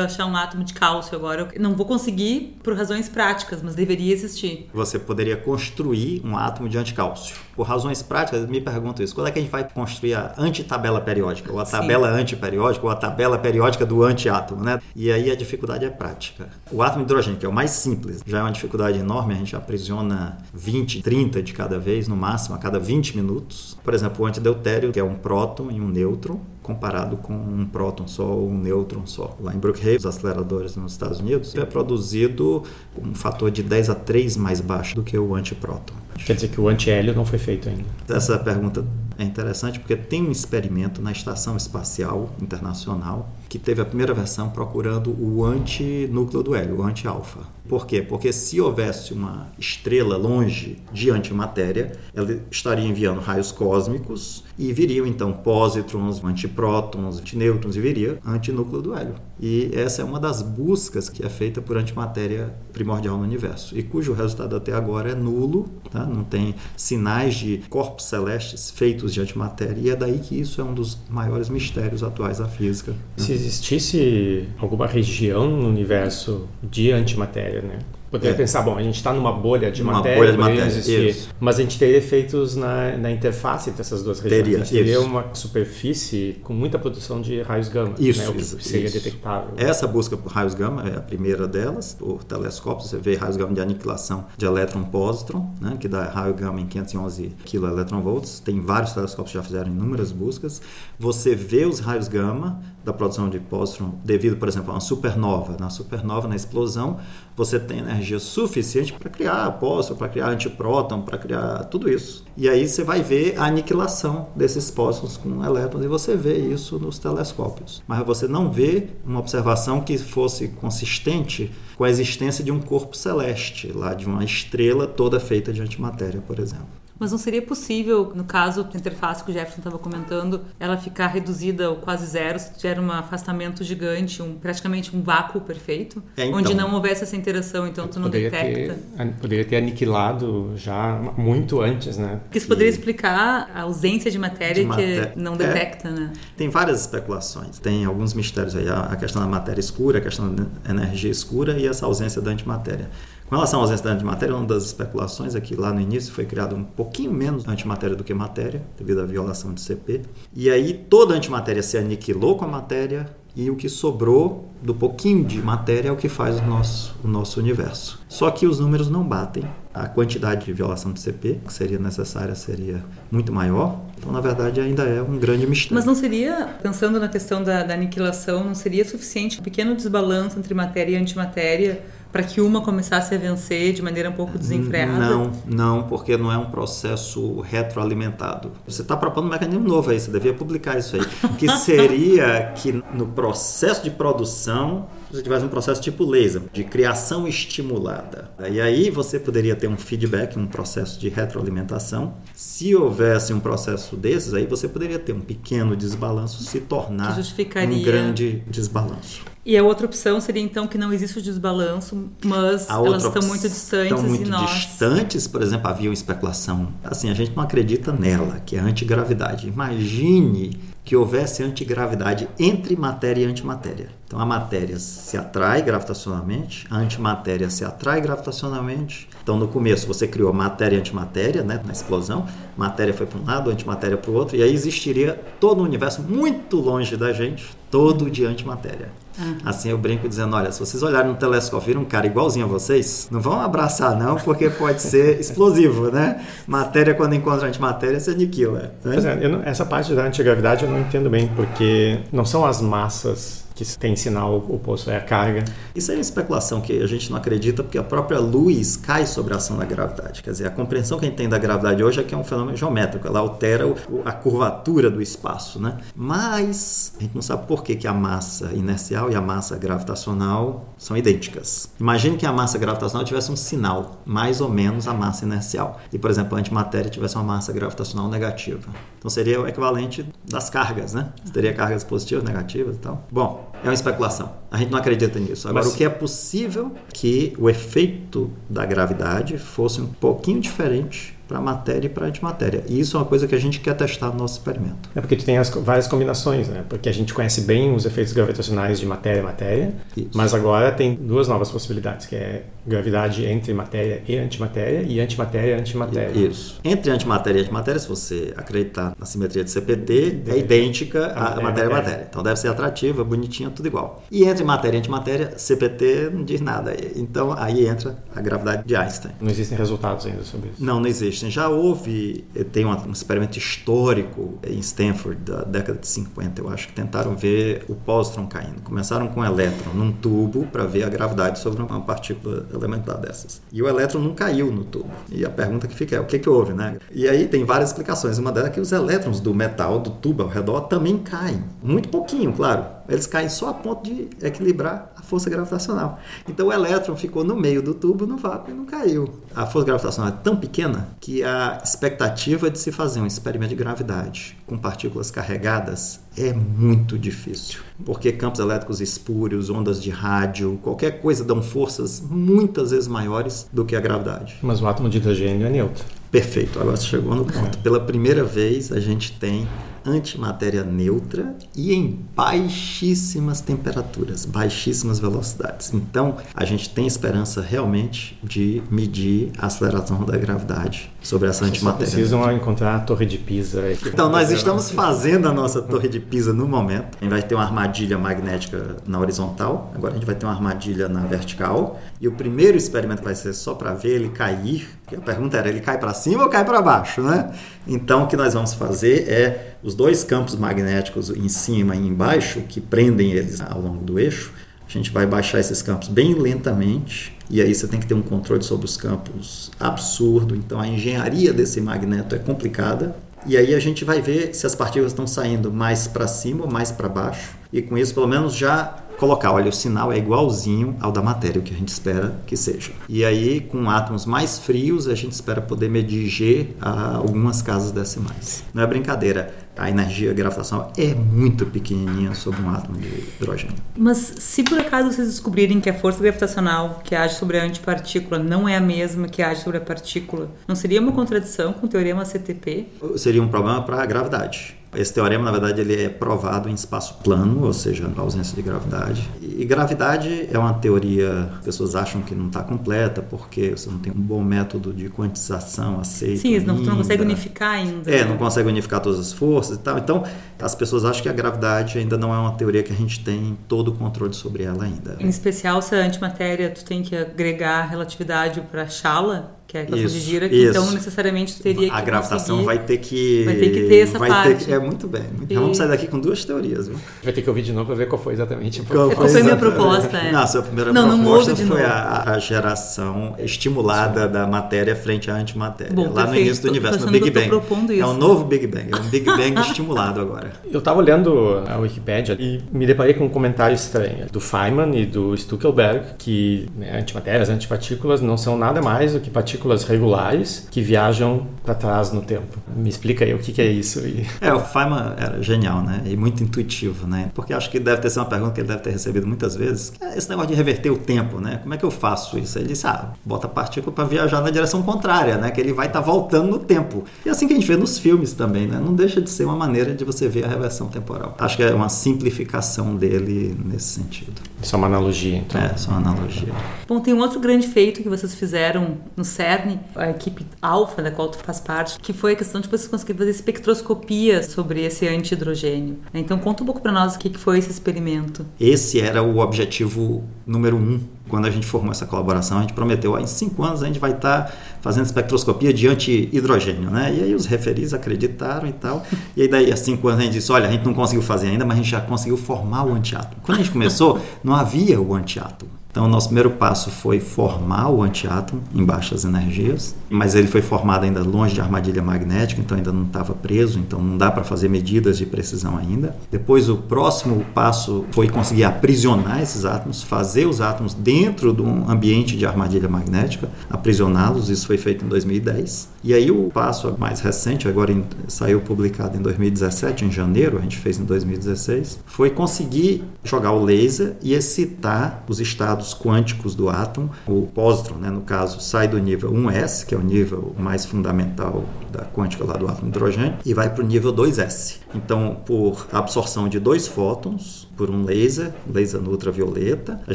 achar 0.01 0.27
um 0.27 0.37
átomo 0.37 0.65
de 0.65 0.75
cálcio 0.75 1.17
agora. 1.17 1.49
Eu 1.51 1.63
não 1.63 1.75
vou 1.75 1.87
conseguir 1.87 2.59
por 2.63 2.77
razões 2.77 3.09
práticas, 3.09 3.63
mas 3.63 3.75
deveria 3.75 4.13
existir. 4.13 4.69
Você 4.75 4.99
poderia 4.99 5.37
construir 5.39 6.21
um 6.23 6.37
átomo 6.37 6.69
de 6.69 6.77
anticálcio. 6.77 7.37
Por 7.55 7.67
razões 7.67 8.03
práticas, 8.03 8.47
me 8.49 8.61
pergunto 8.61 9.03
isso. 9.03 9.15
Quando 9.15 9.29
é 9.29 9.31
que 9.31 9.39
a 9.39 9.43
gente 9.43 9.51
vai 9.51 9.69
construir 9.69 10.15
a 10.15 10.35
antitabela 10.39 11.01
periódica? 11.01 11.53
Ou 11.53 11.61
a 11.61 11.65
tabela 11.65 12.13
Sim. 12.13 12.21
antiperiódica? 12.21 12.85
Ou 12.85 12.91
a 12.91 12.97
tabela 12.97 13.39
periódica 13.39 13.85
do 13.85 14.03
antiátomo, 14.03 14.65
né? 14.65 14.81
E 14.95 15.11
aí 15.11 15.31
a 15.31 15.37
dificuldade 15.37 15.85
é 15.85 15.91
prática. 15.91 16.49
O 16.71 16.83
átomo 16.83 17.05
de 17.05 17.13
hidrogênio, 17.13 17.39
que 17.39 17.47
é 17.47 17.49
o 17.49 17.53
mais 17.53 17.71
simples, 17.73 18.23
já 18.27 18.39
é 18.39 18.43
uma 18.43 18.53
dificuldade 18.53 18.99
enorme. 18.99 19.35
A 19.35 19.37
gente 19.37 19.55
aprisiona 19.55 20.39
20, 20.53 21.03
30 21.03 21.43
de 21.43 21.53
cada 21.53 21.79
vez, 21.79 22.09
no 22.09 22.17
máximo, 22.17 22.55
a 22.55 22.59
cada 22.59 22.79
20 22.79 23.17
minutos. 23.17 23.77
Por 23.83 23.95
exemplo, 23.95 24.25
o 24.25 24.27
antideutério, 24.27 24.93
que 24.93 25.01
é 25.01 25.05
um 25.05 25.15
próton 25.15 25.71
e 25.71 25.81
um 25.81 25.89
nêutron, 25.89 26.41
comparado 26.63 27.17
com 27.17 27.35
um 27.35 27.67
próton 27.67 28.07
só 28.07 28.25
ou 28.25 28.49
um 28.49 28.59
nêutron 28.59 29.07
só. 29.07 29.37
Lá 29.41 29.55
em 29.55 29.59
Brookhaven, 29.59 29.97
os 29.97 30.07
aceleradores 30.07 30.77
nos 30.77 30.93
Estados 30.93 31.21
Unidos, 31.21 31.55
é 31.55 31.65
produzido 31.65 32.63
um 32.97 33.15
fator 33.15 33.51
de 33.51 33.63
10 33.63 33.91
a 33.91 33.95
3 33.95 34.37
mais 34.37 34.61
baixo 34.61 34.95
do 34.95 35.03
que 35.03 35.19
o 35.19 35.35
antipróton. 35.35 35.95
Quer 36.25 36.35
dizer 36.35 36.49
que 36.49 36.61
o 36.61 36.69
antihélio 36.69 37.15
não 37.15 37.25
foi 37.25 37.39
feito 37.39 37.69
ainda? 37.69 37.85
Essa 38.09 38.39
pergunta 38.39 38.85
é 39.19 39.25
interessante 39.25 39.79
porque 39.79 39.97
tem 39.97 40.23
um 40.23 40.31
experimento 40.31 41.03
na 41.03 41.13
Estação 41.13 41.57
Espacial 41.57 42.35
Internacional 42.41 43.29
que 43.53 43.59
teve 43.59 43.83
a 43.83 43.85
primeira 43.85 44.15
versão 44.15 44.49
procurando 44.49 45.15
o 45.21 45.45
antinúcleo 45.45 46.43
do 46.43 46.55
hélio, 46.55 46.79
o 46.79 46.83
anti-alfa. 46.83 47.41
Por 47.69 47.87
quê? 47.87 48.01
Porque 48.03 48.33
se 48.33 48.59
houvesse 48.59 49.13
uma 49.13 49.53
estrela 49.59 50.17
longe 50.17 50.79
de 50.91 51.11
antimatéria, 51.11 51.93
ela 52.15 52.41
estaria 52.51 52.87
enviando 52.87 53.21
raios 53.21 53.53
cósmicos 53.53 54.43
e 54.59 54.73
viriam 54.73 55.07
então 55.07 55.33
pósitrons, 55.33 56.25
antiprótons, 56.25 57.19
antinêutrons 57.19 57.77
e 57.77 57.81
viria 57.81 58.19
antinúcleo 58.25 58.83
do 58.83 58.95
hélio. 58.95 59.15
E 59.39 59.71
essa 59.75 60.03
é 60.03 60.05
uma 60.05 60.21
das 60.21 60.41
buscas 60.41 61.09
que 61.09 61.25
é 61.25 61.29
feita 61.29 61.61
por 61.61 61.77
antimatéria 61.77 62.55
primordial 62.73 63.17
no 63.17 63.25
universo 63.25 63.77
e 63.79 63.83
cujo 63.83 64.13
resultado 64.13 64.57
até 64.57 64.73
agora 64.73 65.11
é 65.11 65.15
nulo, 65.15 65.69
tá? 65.91 66.05
não 66.07 66.25
tem 66.25 66.55
sinais 66.77 67.35
de 67.35 67.59
corpos 67.69 68.07
celestes 68.07 68.71
feitos 68.71 69.13
de 69.13 69.21
antimatéria 69.21 69.81
e 69.81 69.91
é 69.91 69.97
daí 69.97 70.19
que 70.19 70.39
isso 70.39 70.61
é 70.61 70.65
um 70.65 70.75
dos 70.75 70.99
maiores 71.09 71.49
mistérios 71.49 72.03
atuais 72.03 72.39
da 72.39 72.49
física. 72.49 72.95
Se 73.17 73.33
existisse 73.43 74.49
alguma 74.59 74.87
região 74.87 75.49
no 75.49 75.69
universo 75.69 76.49
de 76.63 76.93
antimatéria, 76.93 77.63
né? 77.63 77.79
Poderia 78.13 78.35
é. 78.35 78.37
pensar, 78.37 78.61
bom, 78.61 78.77
a 78.77 78.83
gente 78.83 78.97
está 78.97 79.11
numa 79.11 79.33
bolha 79.33 79.73
de 79.73 79.83
uma 79.83 79.95
matéria, 79.95 80.19
bolha 80.19 80.33
de 80.33 80.39
matéria 80.39 80.67
existir, 80.67 81.29
mas 81.41 81.59
a 81.59 81.63
gente 81.63 81.79
teria 81.79 81.97
efeitos 81.97 82.55
na, 82.55 82.95
na 82.99 83.11
interface 83.11 83.71
entre 83.71 83.81
essas 83.81 84.03
duas 84.03 84.21
regiões. 84.21 84.45
Teria, 84.45 84.59
a 84.59 84.65
gente 84.65 84.71
teria 84.71 85.01
uma 85.01 85.25
superfície 85.33 86.39
com 86.45 86.53
muita 86.53 86.79
produção 86.79 87.23
de 87.23 87.41
raios 87.41 87.71
gama, 87.71 87.95
isso, 87.99 88.21
né, 88.21 88.29
o 88.29 88.35
que 88.35 88.43
isso, 88.43 88.61
seria 88.61 88.85
isso. 88.85 88.99
detectável. 88.99 89.55
Essa 89.57 89.87
busca 89.87 90.15
por 90.15 90.31
raios 90.31 90.53
gama 90.53 90.87
é 90.87 90.99
a 90.99 91.01
primeira 91.01 91.49
delas. 91.49 91.97
O 92.03 92.19
telescópio, 92.19 92.87
você 92.87 92.99
vê 92.99 93.17
raios 93.17 93.39
gama 93.39 93.55
de 93.55 93.63
aniquilação 93.63 94.27
de 94.37 94.45
elétron-pósitron, 94.45 95.51
né, 95.59 95.79
que 95.81 95.89
dá 95.89 96.05
raio 96.05 96.35
gama 96.35 96.61
em 96.61 96.67
511 96.67 97.33
kV. 97.47 98.43
Tem 98.45 98.61
vários 98.61 98.93
telescópios 98.93 99.33
que 99.33 99.39
já 99.39 99.43
fizeram 99.43 99.71
inúmeras 99.71 100.13
buscas. 100.13 100.61
Você 100.99 101.35
vê 101.35 101.65
os 101.65 101.81
raios 101.81 102.09
gama 102.09 102.61
da 102.85 102.93
produção 102.93 103.31
de 103.31 103.39
pósitron 103.39 103.95
devido, 104.05 104.37
por 104.37 104.49
exemplo, 104.49 104.71
a 104.71 104.75
uma 104.75 104.81
supernova. 104.81 105.57
Na 105.59 105.71
supernova, 105.71 106.29
na 106.29 106.37
explosão, 106.37 106.99
você 107.45 107.59
tem 107.59 107.79
energia 107.79 108.21
suficiente 108.21 108.93
para 108.93 109.11
criar 109.11 109.51
pósitron, 109.59 109.97
para 109.97 110.09
criar 110.09 110.29
antipróton, 110.29 111.03
para 111.03 111.19
criar 111.19 111.65
tudo 111.65 111.91
isso. 111.91 112.25
E 112.37 112.49
aí 112.49 112.69
você 112.69 112.85
vai 112.85 113.03
ver 113.03 113.37
a 113.37 113.47
aniquilação 113.47 114.29
desses 114.37 114.71
pósitrons 114.71 115.17
com 115.17 115.45
elétrons 115.45 115.85
e 115.85 115.89
você 115.89 116.17
vê 116.17 116.39
isso 116.39 116.79
nos 116.79 116.99
telescópios. 116.99 117.83
Mas 117.87 118.07
você 118.07 118.29
não 118.29 118.51
vê 118.51 118.89
uma 119.05 119.19
observação 119.19 119.81
que 119.81 119.99
fosse 119.99 120.49
consistente 120.49 121.51
com 121.77 121.85
a 121.85 121.91
existência 121.91 122.45
de 122.45 122.53
um 122.53 122.61
corpo 122.61 122.97
celeste, 122.97 123.73
lá 123.73 123.93
de 123.93 124.07
uma 124.07 124.25
estrela 124.25 124.87
toda 124.87 125.19
feita 125.19 125.53
de 125.53 125.61
antimatéria, 125.61 126.21
por 126.21 126.39
exemplo. 126.39 126.82
Mas 127.03 127.11
não 127.11 127.19
seria 127.19 127.43
possível, 127.43 128.13
no 128.15 128.23
caso 128.23 128.63
da 128.63 128.79
interface 128.79 129.25
que 129.25 129.33
o 129.33 129.35
Jefferson 129.35 129.59
estava 129.59 129.77
comentando, 129.77 130.43
ela 130.61 130.77
ficar 130.77 131.09
reduzida 131.09 131.67
ao 131.67 131.75
quase 131.75 132.07
zero, 132.07 132.39
se 132.39 132.55
tiver 132.57 132.79
um 132.79 132.93
afastamento 132.93 133.65
gigante, 133.65 134.23
um, 134.23 134.35
praticamente 134.37 134.97
um 134.97 135.03
vácuo 135.03 135.41
perfeito, 135.41 136.01
é, 136.17 136.27
então, 136.27 136.39
onde 136.39 136.55
não 136.55 136.73
houvesse 136.73 137.03
essa 137.03 137.17
interação, 137.17 137.67
então 137.67 137.89
tu 137.89 137.99
não 137.99 138.09
detecta. 138.09 138.79
Ter, 138.97 139.15
poderia 139.21 139.45
ter 139.45 139.57
aniquilado 139.57 140.53
já 140.55 140.97
muito 141.19 141.61
antes, 141.61 141.97
né? 141.97 142.21
Porque 142.23 142.39
isso 142.39 142.47
poderia 142.47 142.71
explicar 142.71 143.51
a 143.53 143.63
ausência 143.63 144.09
de 144.09 144.19
matéria, 144.21 144.65
de 144.65 144.71
que 144.71 145.19
não 145.19 145.37
detecta, 145.37 145.89
é, 145.89 145.91
né? 145.91 146.13
Tem 146.37 146.49
várias 146.49 146.83
especulações, 146.83 147.59
tem 147.59 147.85
alguns 147.85 148.15
mistérios 148.15 148.55
aí, 148.55 148.69
a 148.69 148.95
questão 148.95 149.21
da 149.21 149.27
matéria 149.27 149.59
escura, 149.59 149.99
a 149.99 150.01
questão 150.01 150.33
da 150.33 150.47
energia 150.71 151.11
escura 151.11 151.59
e 151.59 151.67
essa 151.67 151.85
ausência 151.85 152.23
da 152.23 152.31
antimatéria. 152.31 152.89
Com 153.33 153.37
relação 153.37 153.61
à 153.61 153.63
ausência 153.63 153.87
da 153.87 153.93
antimatéria, 153.93 154.37
uma 154.37 154.45
das 154.45 154.65
especulações 154.65 155.35
é 155.35 155.41
que 155.41 155.57
lá 155.57 155.73
no 155.73 155.81
início 155.81 156.13
foi 156.13 156.27
criado 156.27 156.55
um 156.55 156.63
pouquinho 156.63 157.11
menos 157.11 157.49
antimatéria 157.49 157.97
do 157.97 158.05
que 158.05 158.13
matéria, 158.13 158.61
devido 158.77 159.01
à 159.01 159.07
violação 159.07 159.55
de 159.55 159.63
CP. 159.63 160.03
E 160.37 160.51
aí 160.51 160.75
toda 160.75 161.15
a 161.15 161.17
antimatéria 161.17 161.63
se 161.63 161.79
aniquilou 161.79 162.37
com 162.37 162.45
a 162.45 162.49
matéria 162.49 163.09
e 163.35 163.49
o 163.49 163.57
que 163.57 163.71
sobrou 163.71 164.51
do 164.61 164.75
pouquinho 164.75 165.25
de 165.25 165.41
matéria 165.41 165.89
é 165.89 165.91
o 165.91 165.97
que 165.97 166.11
faz 166.11 166.39
o 166.41 166.43
nosso, 166.43 166.95
o 167.03 167.09
nosso 167.09 167.41
universo. 167.41 167.99
Só 168.07 168.31
que 168.31 168.47
os 168.47 168.61
números 168.61 168.91
não 168.91 169.03
batem. 169.03 169.45
A 169.73 169.89
quantidade 169.89 170.45
de 170.45 170.53
violação 170.53 170.93
de 170.93 171.01
CP 171.01 171.41
que 171.47 171.53
seria 171.55 171.79
necessária 171.79 172.35
seria 172.35 172.85
muito 173.11 173.33
maior. 173.33 173.81
Então, 173.97 174.13
na 174.13 174.21
verdade, 174.21 174.61
ainda 174.61 174.83
é 174.83 175.01
um 175.01 175.19
grande 175.19 175.47
mistério. 175.47 175.77
Mas 175.77 175.87
não 175.87 175.95
seria, 175.95 176.55
pensando 176.63 177.01
na 177.01 177.09
questão 177.09 177.43
da, 177.43 177.63
da 177.63 177.73
aniquilação, 177.73 178.45
não 178.45 178.55
seria 178.55 178.85
suficiente 178.85 179.41
um 179.41 179.43
pequeno 179.43 179.75
desbalanço 179.75 180.39
entre 180.39 180.53
matéria 180.53 180.93
e 180.93 180.97
antimatéria 180.97 181.83
para 182.13 182.23
que 182.23 182.43
uma 182.43 182.61
começasse 182.61 183.15
a 183.15 183.19
vencer 183.19 183.73
de 183.73 183.81
maneira 183.81 184.11
um 184.11 184.13
pouco 184.13 184.39
desenfreada? 184.39 184.93
Não, 184.93 185.33
não, 185.47 185.83
porque 185.85 186.17
não 186.17 186.31
é 186.31 186.37
um 186.37 186.51
processo 186.51 187.41
retroalimentado. 187.41 188.53
Você 188.69 188.83
está 188.83 188.95
propondo 188.95 189.27
um 189.27 189.31
mecanismo 189.31 189.67
novo 189.67 189.91
aí, 189.91 189.99
você 189.99 190.11
devia 190.11 190.35
publicar 190.35 190.79
isso 190.79 190.97
aí. 190.97 191.03
Que 191.39 191.49
seria 191.57 192.53
que 192.55 192.85
no 192.93 193.07
processo 193.07 193.83
de 193.83 193.91
produção 193.91 194.87
você 195.13 195.23
tivesse 195.23 195.45
um 195.45 195.49
processo 195.49 195.81
tipo 195.81 196.05
laser, 196.05 196.43
de 196.53 196.65
criação 196.65 197.29
estimulada. 197.29 198.31
E 198.51 198.61
aí 198.61 198.91
você 198.91 199.19
poderia 199.19 199.55
ter 199.55 199.69
um 199.69 199.77
feedback, 199.77 200.39
um 200.39 200.47
processo 200.47 200.99
de 200.99 201.09
retroalimentação. 201.09 202.15
Se 202.35 202.75
houvesse 202.75 203.33
um 203.33 203.41
processo 203.41 203.97
desses, 203.97 204.35
aí 204.35 204.47
você 204.47 204.67
poderia 204.69 204.99
ter 204.99 205.13
um 205.13 205.21
pequeno 205.21 205.77
desbalanço 205.77 206.43
se 206.43 206.61
tornar 206.61 207.19
um 207.19 207.83
grande 207.83 208.43
desbalanço. 208.49 209.33
E 209.45 209.59
a 209.59 209.63
outra 209.65 209.87
opção 209.87 210.21
seria 210.21 210.43
então 210.43 210.69
que 210.69 210.79
não 210.79 210.93
existe 210.93 211.19
o 211.19 211.23
desbalanço, 211.23 212.11
mas 212.25 212.71
elas 212.71 213.05
estão 213.05 213.23
muito 213.23 213.49
distantes 213.49 213.91
estão 213.91 214.03
muito 214.03 214.29
e 214.29 214.31
nós... 214.31 214.51
distantes, 214.51 215.27
por 215.27 215.43
exemplo, 215.43 215.69
havia 215.69 215.91
uma 215.91 215.95
especulação. 215.95 216.73
Assim, 216.85 217.11
a 217.11 217.15
gente 217.15 217.33
não 217.35 217.43
acredita 217.43 217.93
nela, 217.93 218.41
que 218.47 218.55
é 218.55 218.61
a 218.61 218.65
antigravidade. 218.65 219.49
Imagine 219.49 220.57
que 220.85 220.97
houvesse 220.97 221.43
antigravidade 221.43 222.29
entre 222.39 222.77
matéria 222.77 223.23
e 223.23 223.25
antimatéria. 223.25 223.89
Então 224.07 224.21
a 224.21 224.27
matéria 224.27 224.79
se 224.79 225.17
atrai 225.17 225.63
gravitacionalmente, 225.63 226.67
a 226.71 226.77
antimatéria 226.77 227.49
se 227.49 227.65
atrai 227.65 228.01
gravitacionalmente. 228.01 229.09
Então 229.23 229.39
no 229.39 229.49
começo 229.49 229.87
você 229.87 230.09
criou 230.09 230.33
matéria 230.33 230.77
e 230.77 230.79
antimatéria, 230.81 231.43
né, 231.43 231.61
na 231.65 231.73
explosão, 231.73 232.27
matéria 232.57 232.93
foi 232.93 233.07
para 233.07 233.19
um 233.19 233.25
lado, 233.25 233.51
antimatéria 233.51 233.97
para 233.97 234.11
o 234.11 234.15
outro, 234.15 234.37
e 234.37 234.43
aí 234.43 234.53
existiria 234.53 235.19
todo 235.39 235.63
um 235.63 235.65
universo 235.65 236.03
muito 236.03 236.57
longe 236.59 236.97
da 236.97 237.13
gente, 237.13 237.57
todo 237.73 238.11
de 238.11 238.27
antimatéria. 238.27 238.91
Uhum. 239.19 239.39
Assim 239.45 239.71
eu 239.71 239.79
brinco 239.79 240.09
dizendo: 240.09 240.37
olha, 240.37 240.53
se 240.53 240.61
vocês 240.61 240.83
olharem 240.83 241.11
no 241.11 241.17
telescópio 241.17 241.65
e 241.65 241.69
viram 241.69 241.81
um 241.81 241.87
cara 241.87 242.07
igualzinho 242.07 242.45
a 242.45 242.49
vocês, 242.49 243.09
não 243.11 243.21
vão 243.21 243.41
abraçar, 243.41 243.99
não, 243.99 244.17
porque 244.17 244.49
pode 244.51 244.83
ser 244.83 245.19
explosivo, 245.21 245.91
né? 245.91 246.25
Matéria, 246.47 246.95
quando 246.95 247.15
encontra 247.15 247.49
antimatéria, 247.49 247.99
se 247.99 248.11
aniquila. 248.11 248.61
Né? 248.61 248.71
Pois 248.83 249.05
é, 249.05 249.29
não, 249.29 249.43
essa 249.43 249.65
parte 249.65 249.95
da 249.95 250.05
antigravidade 250.05 250.65
eu 250.65 250.71
não 250.71 250.79
entendo 250.79 251.09
bem, 251.09 251.29
porque 251.35 252.01
não 252.13 252.25
são 252.25 252.45
as 252.45 252.61
massas 252.61 253.43
que 253.71 253.79
tem 253.79 253.97
sinal 253.97 254.37
oposto 254.49 254.91
é 254.91 254.97
a 254.97 255.01
carga. 255.01 255.45
Isso 255.75 255.91
é 255.91 255.95
uma 255.95 256.01
especulação 256.01 256.61
que 256.61 256.83
a 256.83 256.87
gente 256.87 257.11
não 257.11 257.17
acredita 257.17 257.63
porque 257.63 257.79
a 257.79 257.83
própria 257.83 258.19
luz 258.19 258.77
cai 258.77 259.07
sobre 259.07 259.35
a 259.35 259.37
ação 259.37 259.57
da 259.57 259.65
gravidade. 259.65 260.23
Quer 260.23 260.31
dizer, 260.31 260.47
a 260.47 260.51
compreensão 260.51 260.99
que 260.99 261.05
a 261.05 261.09
gente 261.09 261.17
tem 261.17 261.29
da 261.29 261.39
gravidade 261.39 261.83
hoje 261.83 262.01
é 262.01 262.03
que 262.03 262.15
é 262.15 262.19
um 262.19 262.25
fenômeno 262.25 262.57
geométrico, 262.57 263.07
ela 263.07 263.21
altera 263.21 263.65
a 264.05 264.13
curvatura 264.13 264.91
do 264.91 265.01
espaço, 265.01 265.61
né? 265.61 265.79
Mas 265.95 266.95
a 266.99 267.03
gente 267.03 267.15
não 267.15 267.23
sabe 267.23 267.47
por 267.47 267.63
que, 267.63 267.77
que 267.77 267.87
a 267.87 267.93
massa 267.93 268.51
inercial 268.55 269.11
e 269.11 269.15
a 269.15 269.21
massa 269.21 269.57
gravitacional 269.57 270.75
são 270.77 270.97
idênticas. 270.97 271.71
Imagine 271.79 272.17
que 272.17 272.27
a 272.27 272.33
massa 272.33 272.59
gravitacional 272.59 273.05
tivesse 273.05 273.31
um 273.31 273.37
sinal, 273.37 274.03
mais 274.05 274.41
ou 274.41 274.49
menos 274.49 274.89
a 274.89 274.95
massa 274.95 275.25
inercial. 275.25 275.81
E, 275.93 275.99
por 275.99 276.11
exemplo, 276.11 276.37
a 276.37 276.41
antimatéria 276.41 276.91
tivesse 276.91 277.15
uma 277.17 277.25
massa 277.25 277.53
gravitacional 277.53 278.09
negativa. 278.09 278.69
Então 278.99 279.11
seria 279.11 279.41
o 279.41 279.47
equivalente 279.49 280.07
das 280.29 280.49
cargas, 280.49 280.95
né? 280.95 281.13
Teria 281.33 281.53
cargas 281.53 281.85
positivas, 281.85 282.25
negativas 282.25 282.77
e 282.77 282.79
tal. 282.79 283.07
Bom, 283.11 283.52
é 283.63 283.67
uma 283.69 283.75
especulação. 283.75 284.33
A 284.51 284.59
gente 284.59 284.71
não 284.71 284.79
acredita 284.79 285.19
nisso. 285.19 285.49
Agora, 285.49 285.65
Mas... 285.65 285.75
o 285.75 285.77
que 285.77 285.85
é 285.85 285.89
possível 285.89 286.73
que 286.93 287.35
o 287.39 287.49
efeito 287.49 288.31
da 288.49 288.67
gravidade 288.67 289.39
fosse 289.39 289.81
um 289.81 289.87
pouquinho 289.87 290.41
diferente 290.41 291.17
para 291.33 291.41
matéria 291.41 291.87
e 291.87 291.89
para 291.89 292.07
antimatéria. 292.07 292.63
E 292.69 292.79
isso 292.79 292.97
é 292.97 293.01
uma 293.01 293.07
coisa 293.07 293.27
que 293.27 293.35
a 293.35 293.39
gente 293.39 293.59
quer 293.61 293.75
testar 293.75 294.09
no 294.09 294.19
nosso 294.19 294.39
experimento. 294.39 294.91
É 294.95 295.01
porque 295.01 295.17
tu 295.17 295.25
tem 295.25 295.39
as 295.39 295.49
várias 295.49 295.89
combinações, 295.89 296.49
né? 296.49 296.63
Porque 296.69 296.91
a 296.91 296.93
gente 296.93 297.15
conhece 297.15 297.41
bem 297.41 297.75
os 297.75 297.87
efeitos 297.87 298.13
gravitacionais 298.13 298.79
de 298.79 298.85
matéria 298.85 299.23
matéria, 299.23 299.75
isso. 299.97 300.11
mas 300.15 300.35
agora 300.35 300.71
tem 300.71 300.95
duas 300.95 301.29
novas 301.29 301.51
possibilidades, 301.51 302.07
que 302.07 302.17
é 302.17 302.45
gravidade 302.67 303.25
entre 303.25 303.53
matéria 303.55 304.03
e 304.07 304.17
antimatéria 304.17 304.83
e 304.83 305.01
antimatéria 305.01 305.57
e 305.57 305.61
antimatéria. 305.61 306.29
Isso. 306.29 306.61
Entre 306.63 306.91
antimatéria 306.91 307.39
e 307.39 307.43
antimatéria, 307.43 307.81
se 307.81 307.89
você 307.89 308.35
acreditar 308.37 308.95
na 308.99 309.07
simetria 309.07 309.43
de 309.43 309.51
CPT, 309.51 310.23
é 310.29 310.39
idêntica 310.39 311.13
à 311.13 311.41
matéria 311.41 311.71
e 311.71 311.73
matéria. 311.73 312.07
Então 312.09 312.23
deve 312.23 312.37
ser 312.37 312.49
atrativa, 312.49 313.03
bonitinha, 313.03 313.51
tudo 313.51 313.67
igual. 313.67 314.05
E 314.11 314.25
entre 314.25 314.45
matéria 314.45 314.77
e 314.77 314.81
antimatéria, 314.81 315.33
CPT 315.39 316.11
não 316.13 316.25
diz 316.25 316.41
nada. 316.41 316.75
Então 316.95 317.33
aí 317.33 317.67
entra 317.67 317.97
a 318.15 318.21
gravidade 318.21 318.65
de 318.67 318.77
Einstein. 318.77 319.13
Não 319.21 319.31
existem 319.31 319.57
resultados 319.57 320.05
ainda 320.07 320.23
sobre 320.23 320.51
isso? 320.51 320.63
Não, 320.63 320.79
não 320.79 320.87
existem. 321.23 321.31
Já 321.31 321.49
houve, 321.49 322.25
tem 322.53 322.65
um 322.65 322.91
experimento 322.91 323.39
histórico 323.39 324.39
em 324.45 324.59
Stanford 324.59 325.21
da 325.23 325.43
década 325.45 325.79
de 325.79 325.87
50, 325.87 326.41
eu 326.41 326.49
acho, 326.49 326.69
que 326.69 326.73
tentaram 326.73 327.15
ver 327.15 327.65
o 327.69 327.75
pósitron 327.75 328.27
caindo. 328.27 328.61
Começaram 328.63 329.09
com 329.09 329.21
um 329.21 329.25
elétron 329.25 329.73
num 329.75 329.93
tubo 329.93 330.47
para 330.47 330.65
ver 330.65 330.85
a 330.85 330.89
gravidade 330.89 331.39
sobre 331.39 331.63
uma 331.63 331.81
partícula 331.81 332.47
elementar 332.53 332.99
dessas. 332.99 333.41
E 333.53 333.63
o 333.63 333.69
elétron 333.69 334.01
não 334.01 334.15
caiu 334.15 334.51
no 334.53 334.65
tubo. 334.65 334.91
E 335.11 335.25
a 335.25 335.31
pergunta 335.31 335.67
que 335.67 335.75
fica 335.75 335.97
é, 335.97 336.01
o 336.01 336.05
que, 336.05 336.19
que 336.19 336.29
houve, 336.29 336.53
né? 336.53 336.79
E 336.91 337.09
aí 337.09 337.27
tem 337.27 337.45
várias 337.45 337.71
explicações. 337.71 338.19
Uma 338.19 338.33
delas 338.33 338.51
é 338.51 338.53
que 338.53 338.61
os 338.61 338.73
elétrons 338.73 339.21
do 339.21 339.35
metal, 339.35 339.79
do 339.79 339.91
tubo 339.91 340.23
ao 340.23 340.29
redor, 340.29 340.63
também 340.63 340.99
caem. 340.99 341.43
Muito 341.63 341.89
pouquinho, 341.89 342.33
claro. 342.33 342.65
Eles 342.89 343.07
caem 343.07 343.29
só 343.29 343.51
a 343.51 343.55
ponto 343.55 343.85
de 343.85 344.09
equilibrar 344.23 344.93
a 344.97 345.03
força 345.03 345.29
gravitacional. 345.29 345.99
Então 346.29 346.49
o 346.49 346.53
elétron 346.53 346.97
ficou 346.97 347.25
no 347.25 347.37
meio 347.37 347.63
do 347.63 347.75
tubo, 347.75 348.07
no 348.07 348.17
vácuo, 348.17 348.51
e 348.51 348.55
não 348.55 348.65
caiu. 348.65 349.09
A 349.35 349.47
força 349.47 349.67
gravitacional 349.67 350.13
é 350.13 350.17
tão 350.23 350.37
pequena 350.37 350.89
que 351.01 351.23
a 351.23 351.61
expectativa 351.63 352.51
de 352.51 352.59
se 352.59 352.73
fazer 352.73 353.01
um 353.01 353.07
experimento 353.07 353.51
de 353.51 353.57
gravidade 353.57 354.37
com 354.47 354.57
partículas 354.59 355.11
carregadas 355.11 356.01
é 356.17 356.33
muito 356.33 356.99
difícil, 356.99 357.61
porque 357.85 358.13
campos 358.13 358.39
elétricos 358.41 358.81
espúrios, 358.81 359.49
ondas 359.49 359.83
de 359.83 359.91
rádio, 359.91 360.59
qualquer 360.63 361.01
coisa 361.01 361.25
dão 361.25 361.43
forças 361.43 362.03
muitas 362.03 362.71
vezes 362.71 362.87
maiores 362.87 363.49
do 363.53 363.65
que 363.65 363.75
a 363.75 363.81
gravidade. 363.81 364.37
Mas 364.43 364.61
o 364.61 364.67
átomo 364.67 364.89
de 364.89 364.99
hidrogênio 364.99 365.47
é 365.47 365.51
neutro. 365.51 365.85
Perfeito, 366.11 366.61
agora 366.61 366.77
você 366.77 366.87
chegou 366.87 367.15
no 367.15 367.25
ponto. 367.25 367.57
Pela 367.59 367.81
primeira 367.81 368.23
vez 368.23 368.71
a 368.71 368.79
gente 368.79 369.19
tem 369.19 369.49
antimatéria 369.85 370.65
neutra 370.65 371.35
e 371.57 371.73
em 371.73 372.01
baixíssimas 372.15 373.41
temperaturas, 373.41 374.25
baixíssimas 374.25 374.99
velocidades. 374.99 375.73
Então, 375.73 376.17
a 376.35 376.45
gente 376.45 376.71
tem 376.71 376.87
esperança 376.87 377.41
realmente 377.41 378.19
de 378.23 378.63
medir 378.71 379.33
a 379.39 379.47
aceleração 379.47 380.05
da 380.05 380.17
gravidade 380.17 380.91
sobre 381.03 381.29
essa 381.29 381.45
antimatéria. 381.45 381.87
Vocês 381.87 381.95
precisam 381.95 382.33
encontrar 382.33 382.77
a 382.77 382.81
torre 382.81 383.07
de 383.07 383.19
Pisa. 383.19 383.63
Então, 383.87 384.09
nós 384.09 384.31
estamos 384.31 384.71
fazendo 384.71 385.29
a 385.29 385.33
nossa 385.33 385.61
torre 385.61 385.89
de 385.89 386.01
Pisa 386.01 386.33
no 386.33 386.47
momento. 386.47 386.99
A 387.01 387.05
gente 387.05 387.11
vai 387.11 387.23
ter 387.23 387.35
uma 387.35 387.45
armadilha 387.45 387.99
magnética 387.99 388.77
na 388.87 388.99
horizontal, 388.99 389.73
agora 389.75 389.93
a 389.93 389.97
gente 389.97 390.07
vai 390.07 390.15
ter 390.15 390.27
uma 390.27 390.35
armadilha 390.35 390.89
na 390.89 391.01
vertical. 391.01 391.81
E 392.01 392.09
o 392.09 392.13
primeiro 392.13 392.57
experimento 392.57 393.03
vai 393.03 393.15
ser 393.15 393.33
só 393.33 393.55
para 393.55 393.75
ver 393.75 393.97
ele 393.97 394.09
cair. 394.09 394.69
A 394.97 395.01
pergunta 395.01 395.37
era, 395.37 395.49
ele 395.49 395.61
cai 395.61 395.79
para 395.79 395.95
cima 395.95 396.25
ou 396.25 396.29
cai 396.29 396.45
para 396.45 396.61
baixo, 396.61 397.03
né? 397.03 397.33
Então, 397.67 398.05
o 398.05 398.07
que 398.07 398.17
nós 398.17 398.35
vamos 398.35 398.55
fazer 398.55 399.09
é 399.09 399.57
os 399.63 399.75
dois 399.75 400.05
campos 400.05 400.35
magnéticos 400.37 401.11
em 401.11 401.29
cima 401.29 401.77
e 401.77 401.87
embaixo, 401.87 402.43
que 402.49 402.61
prendem 402.61 403.13
eles 403.13 403.41
ao 403.41 403.61
longo 403.61 403.85
do 403.85 403.99
eixo, 403.99 404.33
a 404.67 404.71
gente 404.73 404.91
vai 404.91 405.07
baixar 405.07 405.39
esses 405.39 405.61
campos 405.61 405.89
bem 405.89 406.15
lentamente, 406.15 407.17
e 407.29 407.41
aí 407.41 407.55
você 407.55 407.67
tem 407.67 407.79
que 407.79 407.87
ter 407.87 407.95
um 407.95 408.03
controle 408.03 408.43
sobre 408.43 408.67
os 408.67 408.77
campos 408.77 409.51
absurdo. 409.59 410.35
Então, 410.35 410.61
a 410.61 410.67
engenharia 410.67 411.33
desse 411.33 411.61
magneto 411.61 412.15
é 412.15 412.19
complicada. 412.19 412.95
E 413.25 413.37
aí 413.37 413.55
a 413.55 413.61
gente 413.61 413.85
vai 413.85 414.03
ver 414.03 414.35
se 414.35 414.47
as 414.47 414.55
partículas 414.55 414.93
estão 414.93 415.07
saindo 415.07 415.51
mais 415.53 415.87
para 415.87 416.07
cima 416.09 416.45
ou 416.45 416.51
mais 416.51 416.71
para 416.71 416.89
baixo. 416.89 417.37
E 417.53 417.63
com 417.63 417.79
isso, 417.79 417.95
pelo 417.95 418.09
menos, 418.09 418.35
já 418.35 418.77
colocar, 419.03 419.33
olha, 419.33 419.49
o 419.49 419.53
sinal 419.53 419.93
é 419.93 419.99
igualzinho 419.99 420.77
ao 420.81 420.93
da 420.93 421.03
matéria, 421.03 421.41
o 421.41 421.43
que 421.43 421.53
a 421.53 421.57
gente 421.57 421.71
espera 421.71 422.23
que 422.25 422.37
seja. 422.37 422.71
E 422.89 423.05
aí, 423.05 423.41
com 423.41 423.69
átomos 423.69 424.07
mais 424.07 424.39
frios, 424.39 424.87
a 424.87 424.95
gente 424.95 425.11
espera 425.11 425.41
poder 425.41 425.69
medir 425.69 426.07
G 426.09 426.51
a 426.61 426.99
algumas 426.99 427.43
casas 427.43 427.73
decimais. 427.73 428.45
Não 428.55 428.63
é 428.63 428.67
brincadeira 428.67 429.35
a 429.57 429.69
energia 429.69 430.13
gravitacional 430.15 430.73
é 430.79 430.95
muito 430.95 431.45
pequenininha 431.45 432.15
sobre 432.15 432.41
um 432.41 432.49
átomo 432.49 432.79
de 432.79 432.89
hidrogênio. 432.89 433.57
Mas 433.77 433.99
se 433.99 434.45
por 434.45 434.59
acaso 434.59 434.93
vocês 434.93 435.09
descobrirem 435.09 435.61
que 435.61 435.69
a 435.69 435.75
força 435.75 436.01
gravitacional 436.01 436.81
que 436.85 436.95
age 436.95 437.17
sobre 437.17 437.39
a 437.39 437.45
antipartícula 437.45 438.19
não 438.19 438.49
é 438.49 438.57
a 438.57 438.61
mesma 438.61 439.09
que 439.09 439.21
age 439.21 439.43
sobre 439.43 439.59
a 439.59 439.61
partícula, 439.61 440.31
não 440.47 440.55
seria 440.55 440.81
uma 440.81 440.93
contradição 440.93 441.53
com 441.53 441.67
o 441.67 441.69
teorema 441.69 442.05
CTP? 442.05 442.69
Seria 442.97 443.23
um 443.23 443.29
problema 443.29 443.63
para 443.63 443.83
a 443.83 443.87
gravidade. 443.87 444.62
Esse 444.75 444.95
teorema, 444.95 445.25
na 445.25 445.31
verdade, 445.31 445.61
ele 445.61 445.83
é 445.83 445.89
provado 445.89 446.49
em 446.49 446.55
espaço 446.55 446.99
plano, 447.05 447.45
ou 447.45 447.53
seja, 447.53 447.89
na 447.89 448.03
ausência 448.03 448.35
de 448.35 448.41
gravidade. 448.41 449.09
E 449.21 449.45
gravidade 449.45 450.29
é 450.33 450.39
uma 450.39 450.55
teoria 450.55 451.29
que 451.33 451.39
as 451.39 451.45
pessoas 451.45 451.77
acham 451.77 452.01
que 452.01 452.15
não 452.15 452.29
está 452.29 452.43
completa 452.43 453.03
porque 453.03 453.51
você 453.51 453.69
não 453.71 453.79
tem 453.79 453.93
um 453.93 454.01
bom 454.01 454.23
método 454.23 454.73
de 454.73 454.89
quantização 454.89 455.79
aceito. 455.79 456.21
Sim, 456.21 456.41
não, 456.41 456.57
não 456.57 456.77
consegue 456.77 457.03
unificar 457.03 457.57
ainda. 457.57 457.91
É, 457.91 458.05
não 458.05 458.17
consegue 458.17 458.49
unificar 458.49 458.81
todas 458.81 458.99
as 458.99 459.13
forças 459.13 459.57
e 459.57 459.61
tal. 459.61 459.77
Então, 459.79 460.05
as 460.41 460.55
pessoas 460.55 460.85
acham 460.85 461.03
que 461.03 461.09
a 461.09 461.13
gravidade 461.13 461.79
ainda 461.79 461.99
não 461.99 462.15
é 462.15 462.19
uma 462.19 462.33
teoria 462.33 462.63
que 462.63 462.73
a 462.73 462.77
gente 462.77 463.05
tem 463.05 463.37
todo 463.47 463.69
o 463.69 463.73
controle 463.73 464.15
sobre 464.15 464.43
ela 464.45 464.65
ainda. 464.65 464.97
Em 464.99 465.09
especial 465.09 465.61
se 465.61 465.75
a 465.75 465.79
antimatéria 465.79 466.51
tu 466.51 466.65
tem 466.65 466.83
que 466.83 466.97
agregar 466.97 467.67
relatividade 467.67 468.41
para 468.51 468.67
Shala, 468.67 469.37
que 469.53 469.59
é 469.59 469.61
a 469.61 469.65
equação 469.65 469.85
isso, 469.85 469.99
de 469.99 470.07
Dirac, 470.07 470.35
isso. 470.35 470.51
então 470.51 470.71
necessariamente 470.71 471.43
teria 471.43 471.69
que 471.69 471.75
A 471.75 471.81
gravitação 471.83 472.43
vai 472.43 472.61
ter 472.61 472.79
que 472.79 473.23
vai 473.25 473.35
ter 473.35 473.51
que 473.51 473.65
ter 473.65 473.81
essa 473.81 473.99
parte. 473.99 474.47
Que, 474.47 474.53
é 474.53 474.59
muito 474.59 474.89
bem. 474.89 475.03
Então, 475.21 475.43
vamos 475.43 475.59
sair 475.59 475.69
daqui 475.69 475.87
com 475.87 476.01
duas 476.01 476.25
teorias, 476.25 476.69
viu? 476.69 476.79
Vai 477.03 477.13
ter 477.13 477.21
que 477.21 477.29
ouvir 477.29 477.43
de 477.43 477.53
novo 477.53 477.67
para 477.67 477.75
ver 477.75 477.87
qual 477.87 478.01
foi 478.01 478.15
exatamente. 478.15 478.63
Qual, 478.63 478.91
qual 478.91 479.07
foi 479.07 479.21
a 479.21 479.25
minha 479.25 479.37
proposta? 479.37 479.99
É. 479.99 480.11
Não, 480.11 480.23
a 480.23 480.27
sua 480.27 480.43
primeira 480.43 480.73
não, 480.73 480.99
proposta 480.99 481.31
não 481.33 481.49
foi 481.49 481.63
a, 481.65 482.13
a, 482.13 482.19
geração 482.19 483.15
estimulada 483.19 484.07
Sim. 484.07 484.13
da 484.13 484.27
matéria 484.27 484.75
frente 484.75 485.11
à 485.11 485.17
antimatéria, 485.17 485.75
Bom, 485.75 485.93
lá 485.93 486.07
no 486.07 486.17
início 486.17 486.45
do 486.45 486.49
universo, 486.49 486.87
no 486.87 486.93
Big 486.93 487.11
Bang. 487.11 487.31
É 487.79 487.87
um 487.87 487.93
novo 487.93 488.25
Big 488.25 488.47
Bang, 488.47 488.69
é 488.73 488.77
um 488.77 488.89
Big 488.89 489.05
Bang 489.05 489.39
estimulado 489.47 490.01
agora. 490.01 490.33
Eu 490.51 490.61
estava 490.61 490.79
olhando 490.79 491.43
a 491.47 491.59
Wikipedia 491.59 492.17
e 492.19 492.41
me 492.51 492.67
deparei 492.67 492.95
com 492.95 493.05
um 493.05 493.11
comentário 493.11 493.55
estranho 493.55 494.07
do 494.11 494.19
Feynman 494.19 494.75
e 494.81 494.87
do 494.87 495.15
Stuckelberg 495.15 495.97
que 495.99 496.49
né, 496.57 496.79
antimatérias, 496.79 497.29
antipartículas 497.29 498.01
não 498.01 498.17
são 498.17 498.39
nada 498.39 498.63
mais 498.63 498.95
do 498.95 499.01
que 499.01 499.11
partículas 499.11 499.42
regulares 499.65 500.47
que 500.51 500.61
viajam 500.61 501.27
para 501.45 501.55
trás 501.55 501.93
no 501.93 502.03
tempo. 502.03 502.39
Me 502.55 502.69
explica 502.69 503.05
aí 503.05 503.15
o 503.15 503.19
que, 503.19 503.33
que 503.33 503.43
é 503.43 503.47
isso. 503.47 503.81
E... 503.81 504.07
É, 504.21 504.33
o 504.33 504.41
Feynman 504.41 504.95
era 504.97 505.23
genial, 505.23 505.63
né? 505.63 505.83
E 505.87 505.97
muito 505.97 506.23
intuitivo, 506.23 506.87
né? 506.87 507.11
Porque 507.15 507.33
acho 507.33 507.51
que 507.51 507.59
deve 507.59 507.81
ter 507.81 507.91
sido 507.91 508.01
uma 508.01 508.09
pergunta 508.09 508.33
que 508.33 508.41
ele 508.41 508.49
deve 508.49 508.61
ter 508.61 508.71
recebido 508.71 509.07
muitas 509.07 509.35
vezes. 509.35 509.73
É 509.81 509.97
esse 509.97 510.09
negócio 510.09 510.31
de 510.31 510.37
reverter 510.37 510.71
o 510.71 510.79
tempo, 510.79 511.21
né? 511.21 511.41
Como 511.43 511.53
é 511.53 511.57
que 511.57 511.65
eu 511.65 511.71
faço 511.71 512.19
isso? 512.19 512.39
Ele 512.39 512.49
disse, 512.49 512.67
ah, 512.67 512.93
bota 513.05 513.27
a 513.27 513.31
partícula 513.31 513.75
para 513.75 513.85
viajar 513.85 514.21
na 514.21 514.31
direção 514.31 514.63
contrária, 514.63 515.17
né? 515.17 515.31
Que 515.31 515.41
ele 515.41 515.53
vai 515.53 515.67
estar 515.67 515.81
tá 515.81 515.85
voltando 515.85 516.31
no 516.31 516.39
tempo. 516.39 516.85
E 517.05 517.09
é 517.09 517.13
assim 517.13 517.27
que 517.27 517.33
a 517.33 517.37
gente 517.37 517.47
vê 517.47 517.57
nos 517.57 517.79
filmes 517.79 518.13
também, 518.13 518.47
né? 518.47 518.61
Não 518.65 518.75
deixa 518.75 519.01
de 519.01 519.11
ser 519.11 519.25
uma 519.25 519.37
maneira 519.37 519.75
de 519.75 519.85
você 519.85 520.09
ver 520.09 520.25
a 520.25 520.29
reversão 520.29 520.69
temporal. 520.69 521.15
Acho 521.19 521.37
que 521.37 521.43
é 521.43 521.53
uma 521.53 521.69
simplificação 521.69 522.77
dele 522.77 523.37
nesse 523.45 523.69
sentido. 523.81 524.13
Só 524.43 524.57
uma 524.57 524.67
analogia, 524.67 525.19
então. 525.19 525.41
É, 525.41 525.57
só 525.57 525.71
uma 525.71 525.79
analogia. 525.79 526.33
Bom, 526.67 526.81
tem 526.81 526.93
um 526.93 526.99
outro 526.99 527.21
grande 527.21 527.47
feito 527.47 527.83
que 527.83 527.89
vocês 527.89 528.15
fizeram 528.15 528.79
no 528.97 529.05
CERN, 529.05 529.32
a 529.77 529.91
equipe 529.91 530.27
Alpha, 530.41 530.83
da 530.83 530.91
qual 530.91 531.09
tu 531.09 531.19
faz 531.19 531.41
parte, 531.41 531.79
que 531.79 531.93
foi 531.93 532.13
a 532.13 532.17
questão 532.17 532.41
de 532.41 532.49
vocês 532.49 532.69
conseguirem 532.69 532.99
fazer 532.99 533.11
espectroscopia 533.11 534.23
sobre 534.23 534.65
esse 534.65 534.87
antihidrogênio. 534.89 535.79
Então, 535.95 536.19
conta 536.19 536.43
um 536.43 536.47
pouco 536.47 536.61
para 536.61 536.73
nós 536.73 536.97
o 536.97 536.99
que 536.99 537.17
foi 537.17 537.39
esse 537.39 537.51
experimento. 537.51 538.27
Esse 538.41 538.81
era 538.81 539.03
o 539.03 539.19
objetivo 539.19 540.05
número 540.27 540.57
um 540.57 540.81
quando 541.09 541.27
a 541.27 541.31
gente 541.31 541.47
formou 541.47 541.73
essa 541.73 541.87
colaboração, 541.87 542.39
a 542.39 542.41
gente 542.43 542.53
prometeu, 542.53 542.95
ah, 542.97 543.01
em 543.01 543.07
cinco 543.07 543.43
anos 543.43 543.63
a 543.63 543.67
gente 543.67 543.79
vai 543.79 543.93
estar 543.93 544.25
tá 544.25 544.33
fazendo 544.61 544.87
espectroscopia 544.87 545.53
de 545.53 545.67
anti-hidrogênio, 545.67 546.71
né? 546.71 546.95
E 546.97 547.03
aí 547.03 547.15
os 547.15 547.27
referis 547.27 547.75
acreditaram 547.75 548.49
e 548.49 548.53
tal. 548.53 548.83
E 549.17 549.23
aí 549.23 549.29
daí, 549.29 549.53
há 549.53 549.57
cinco 549.57 549.89
anos, 549.89 550.01
a 550.01 550.05
gente 550.05 550.13
disse, 550.15 550.33
olha, 550.33 550.49
a 550.49 550.51
gente 550.51 550.65
não 550.65 550.75
conseguiu 550.75 551.03
fazer 551.03 551.29
ainda, 551.29 551.45
mas 551.45 551.55
a 551.59 551.61
gente 551.63 551.71
já 551.71 551.81
conseguiu 551.81 552.17
formar 552.17 552.65
o 552.65 552.73
antiátomo. 552.73 553.17
Quando 553.23 553.39
a 553.39 553.43
gente 553.43 553.53
começou, 553.53 554.01
não 554.23 554.35
havia 554.35 554.81
o 554.81 554.95
antiátomo. 554.95 555.63
Então, 555.73 555.87
o 555.87 555.89
nosso 555.89 556.09
primeiro 556.09 556.33
passo 556.33 556.71
foi 556.71 557.01
formar 557.01 557.71
o 557.71 557.83
antiátomo 557.83 558.43
em 558.55 558.63
baixas 558.63 559.07
energias, 559.07 559.75
mas 559.89 560.15
ele 560.15 560.29
foi 560.29 560.43
formado 560.43 560.85
ainda 560.85 561.03
longe 561.03 561.35
de 561.35 561.41
armadilha 561.41 561.83
magnética, 561.83 562.43
então 562.43 562.59
ainda 562.59 562.71
não 562.71 562.83
estava 562.83 563.15
preso, 563.15 563.59
então 563.59 563.81
não 563.81 563.97
dá 563.97 564.11
para 564.11 564.23
fazer 564.23 564.51
medidas 564.51 564.99
de 564.99 565.07
precisão 565.07 565.57
ainda. 565.57 565.97
Depois, 566.11 566.51
o 566.51 566.59
próximo 566.59 567.25
passo 567.35 567.87
foi 567.91 568.07
conseguir 568.07 568.45
aprisionar 568.45 569.23
esses 569.23 569.47
átomos, 569.47 569.83
fazer 569.83 570.27
os 570.27 570.43
átomos 570.43 570.75
dentro 570.75 570.92
de 571.35 571.43
um 571.43 571.71
ambiente 571.71 572.17
de 572.17 572.27
armadilha 572.27 572.69
magnética, 572.69 573.29
aprisioná-los, 573.49 574.29
isso 574.29 574.47
foi 574.47 574.59
feito 574.59 574.85
em 574.85 574.89
2010. 574.89 575.71
E 575.85 575.95
aí, 575.95 576.11
o 576.11 576.31
passo 576.33 576.75
mais 576.79 577.01
recente, 577.01 577.49
agora 577.49 577.73
em, 577.73 577.85
saiu 578.09 578.41
publicado 578.41 578.97
em 578.97 579.03
2017, 579.03 579.85
em 579.85 579.91
janeiro, 579.91 580.39
a 580.39 580.41
gente 580.41 580.59
fez 580.59 580.79
em 580.79 580.85
2016, 580.85 581.81
foi 581.87 582.11
conseguir 582.11 582.85
jogar 583.03 583.33
o 583.33 583.45
laser 583.45 583.97
e 584.03 584.15
excitar 584.15 585.05
os 585.09 585.21
estados 585.21 585.53
estados 585.63 585.75
quânticos 585.75 586.35
do 586.35 586.49
átomo. 586.49 586.91
O 587.07 587.27
pósitron, 587.27 587.77
né, 587.77 587.91
no 587.91 588.03
caso, 588.03 588.41
sai 588.41 588.69
do 588.69 588.79
nível 588.79 589.13
1s, 589.13 589.67
que 589.67 589.75
é 589.75 589.79
o 589.79 589.83
nível 589.83 590.35
mais 590.39 590.65
fundamental 590.65 591.45
da 591.71 591.85
quântica 591.85 592.25
lá 592.25 592.35
do 592.35 592.47
átomo 592.47 592.71
de 592.71 592.77
hidrogênio, 592.77 593.15
e 593.25 593.35
vai 593.35 593.53
para 593.53 593.65
o 593.65 593.67
nível 593.67 593.93
2s. 593.93 594.59
Então, 594.75 595.17
por 595.27 595.67
absorção 595.73 596.29
de 596.29 596.39
dois 596.39 596.67
fótons 596.67 597.49
por 597.63 597.71
um 597.71 597.85
laser, 597.85 598.33
laser 598.53 598.81
ultravioleta, 598.83 599.81
a 599.87 599.95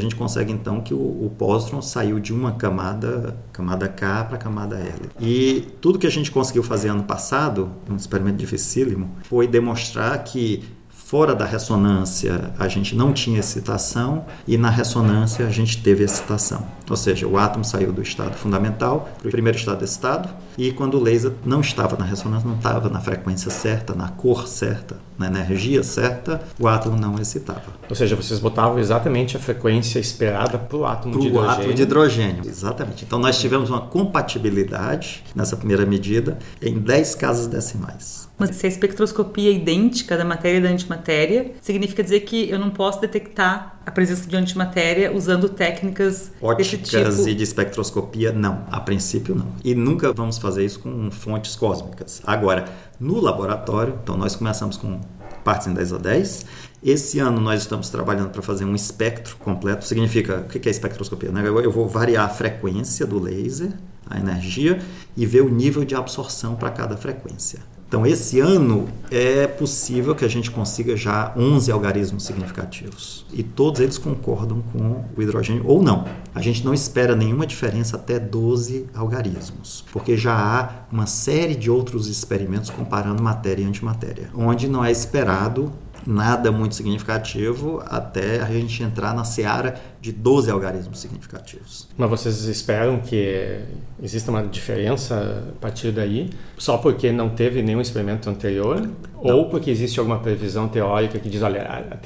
gente 0.00 0.16
consegue 0.16 0.50
então 0.50 0.80
que 0.80 0.94
o, 0.94 0.96
o 0.96 1.30
pósitron 1.36 1.82
saiu 1.82 2.18
de 2.18 2.32
uma 2.32 2.52
camada, 2.52 3.36
camada 3.52 3.86
K 3.86 4.24
para 4.24 4.38
camada 4.38 4.76
L. 4.78 5.10
E 5.20 5.66
tudo 5.78 5.98
que 5.98 6.06
a 6.06 6.10
gente 6.10 6.30
conseguiu 6.30 6.62
fazer 6.62 6.88
ano 6.88 7.02
passado, 7.02 7.68
um 7.90 7.94
experimento 7.94 8.38
dificílimo, 8.38 9.10
foi 9.24 9.46
demonstrar 9.46 10.24
que 10.24 10.64
Fora 11.08 11.34
da 11.34 11.46
ressonância, 11.46 12.52
a 12.58 12.68
gente 12.68 12.94
não 12.94 13.14
tinha 13.14 13.40
excitação 13.40 14.26
e 14.46 14.58
na 14.58 14.68
ressonância 14.68 15.46
a 15.46 15.50
gente 15.50 15.82
teve 15.82 16.04
excitação. 16.04 16.66
Ou 16.90 16.96
seja, 16.98 17.26
o 17.26 17.38
átomo 17.38 17.64
saiu 17.64 17.94
do 17.94 18.02
estado 18.02 18.34
fundamental 18.34 19.08
para 19.18 19.26
o 19.26 19.30
primeiro 19.30 19.56
estado 19.56 19.82
excitado 19.82 20.28
e 20.58 20.72
quando 20.72 20.98
o 20.98 21.00
laser 21.00 21.32
não 21.46 21.60
estava 21.60 21.96
na 21.96 22.04
ressonância, 22.04 22.48
não 22.48 22.56
estava 22.56 22.88
na 22.88 23.00
frequência 23.00 23.48
certa, 23.48 23.94
na 23.94 24.08
cor 24.08 24.48
certa, 24.48 24.96
na 25.16 25.28
energia 25.28 25.84
certa, 25.84 26.42
o 26.58 26.66
átomo 26.66 26.96
não 26.96 27.14
excitava. 27.20 27.62
Ou 27.88 27.94
seja, 27.94 28.16
vocês 28.16 28.40
botavam 28.40 28.78
exatamente 28.78 29.36
a 29.36 29.40
frequência 29.40 30.00
esperada 30.00 30.58
para 30.58 30.76
o 30.76 30.84
átomo 30.84 31.12
pro 31.12 31.20
de 31.22 31.28
hidrogênio. 31.28 31.52
átomo 31.52 31.74
de 31.74 31.82
hidrogênio, 31.82 32.42
exatamente. 32.44 33.04
Então 33.04 33.20
nós 33.20 33.38
tivemos 33.38 33.70
uma 33.70 33.82
compatibilidade 33.82 35.22
nessa 35.32 35.56
primeira 35.56 35.86
medida 35.86 36.38
em 36.60 36.76
10 36.76 37.14
casas 37.14 37.46
decimais. 37.46 38.28
Mas 38.36 38.54
se 38.56 38.66
a 38.66 38.68
espectroscopia 38.68 39.50
é 39.50 39.54
idêntica 39.54 40.16
da 40.16 40.24
matéria 40.24 40.58
e 40.58 40.60
da 40.60 40.68
antimatéria, 40.68 41.52
significa 41.60 42.02
dizer 42.02 42.20
que 42.20 42.48
eu 42.48 42.58
não 42.58 42.70
posso 42.70 43.00
detectar 43.00 43.77
a 43.88 43.90
presença 43.90 44.28
de 44.28 44.36
antimatéria 44.36 45.10
usando 45.16 45.48
técnicas 45.48 46.30
óticas 46.42 47.16
tipo... 47.16 47.28
e 47.28 47.34
de 47.34 47.42
espectroscopia, 47.42 48.30
não. 48.30 48.66
A 48.70 48.78
princípio, 48.80 49.34
não. 49.34 49.46
E 49.64 49.74
nunca 49.74 50.12
vamos 50.12 50.36
fazer 50.36 50.62
isso 50.62 50.80
com 50.80 51.10
fontes 51.10 51.56
cósmicas. 51.56 52.20
Agora, 52.26 52.66
no 53.00 53.18
laboratório, 53.18 53.98
então 54.02 54.14
nós 54.14 54.36
começamos 54.36 54.76
com 54.76 55.00
partes 55.42 55.68
em 55.68 55.72
10 55.72 55.94
a 55.94 55.98
10. 55.98 56.46
Esse 56.84 57.18
ano 57.18 57.40
nós 57.40 57.62
estamos 57.62 57.88
trabalhando 57.88 58.28
para 58.28 58.42
fazer 58.42 58.66
um 58.66 58.74
espectro 58.74 59.36
completo. 59.36 59.86
Significa, 59.86 60.40
o 60.40 60.44
que 60.44 60.68
é 60.68 60.70
espectroscopia? 60.70 61.30
Né? 61.32 61.42
Eu 61.48 61.72
vou 61.72 61.88
variar 61.88 62.26
a 62.26 62.28
frequência 62.28 63.06
do 63.06 63.18
laser, 63.18 63.72
a 64.06 64.18
energia, 64.18 64.82
e 65.16 65.24
ver 65.24 65.40
o 65.40 65.48
nível 65.48 65.82
de 65.86 65.94
absorção 65.94 66.56
para 66.56 66.70
cada 66.70 66.94
frequência. 66.94 67.60
Então, 67.88 68.06
esse 68.06 68.38
ano 68.38 68.86
é 69.10 69.46
possível 69.46 70.14
que 70.14 70.22
a 70.22 70.28
gente 70.28 70.50
consiga 70.50 70.94
já 70.94 71.32
11 71.34 71.72
algarismos 71.72 72.22
significativos. 72.22 73.24
E 73.32 73.42
todos 73.42 73.80
eles 73.80 73.96
concordam 73.96 74.62
com 74.70 75.06
o 75.16 75.22
hidrogênio 75.22 75.64
ou 75.66 75.82
não. 75.82 76.04
A 76.34 76.42
gente 76.42 76.62
não 76.66 76.74
espera 76.74 77.16
nenhuma 77.16 77.46
diferença 77.46 77.96
até 77.96 78.18
12 78.18 78.86
algarismos, 78.94 79.86
porque 79.90 80.18
já 80.18 80.34
há 80.34 80.68
uma 80.92 81.06
série 81.06 81.54
de 81.54 81.70
outros 81.70 82.08
experimentos 82.08 82.68
comparando 82.68 83.22
matéria 83.22 83.62
e 83.62 83.66
antimatéria, 83.66 84.28
onde 84.34 84.68
não 84.68 84.84
é 84.84 84.92
esperado 84.92 85.72
nada 86.06 86.50
muito 86.52 86.74
significativo 86.74 87.82
até 87.86 88.40
a 88.40 88.46
gente 88.46 88.82
entrar 88.82 89.14
na 89.14 89.24
seara 89.24 89.80
de 90.00 90.12
12 90.12 90.50
algarismos 90.50 91.00
significativos. 91.00 91.88
Mas 91.96 92.08
vocês 92.08 92.44
esperam 92.44 93.00
que 93.00 93.60
exista 94.02 94.30
uma 94.30 94.42
diferença 94.42 95.52
a 95.56 95.60
partir 95.60 95.90
daí, 95.90 96.30
só 96.56 96.78
porque 96.78 97.10
não 97.10 97.30
teve 97.30 97.62
nenhum 97.62 97.80
experimento 97.80 98.30
anterior? 98.30 98.80
Não. 98.80 99.36
Ou 99.36 99.48
porque 99.48 99.70
existe 99.70 99.98
alguma 99.98 100.18
previsão 100.20 100.68
teórica 100.68 101.18
que 101.18 101.28
diz, 101.28 101.42
olha, 101.42 101.62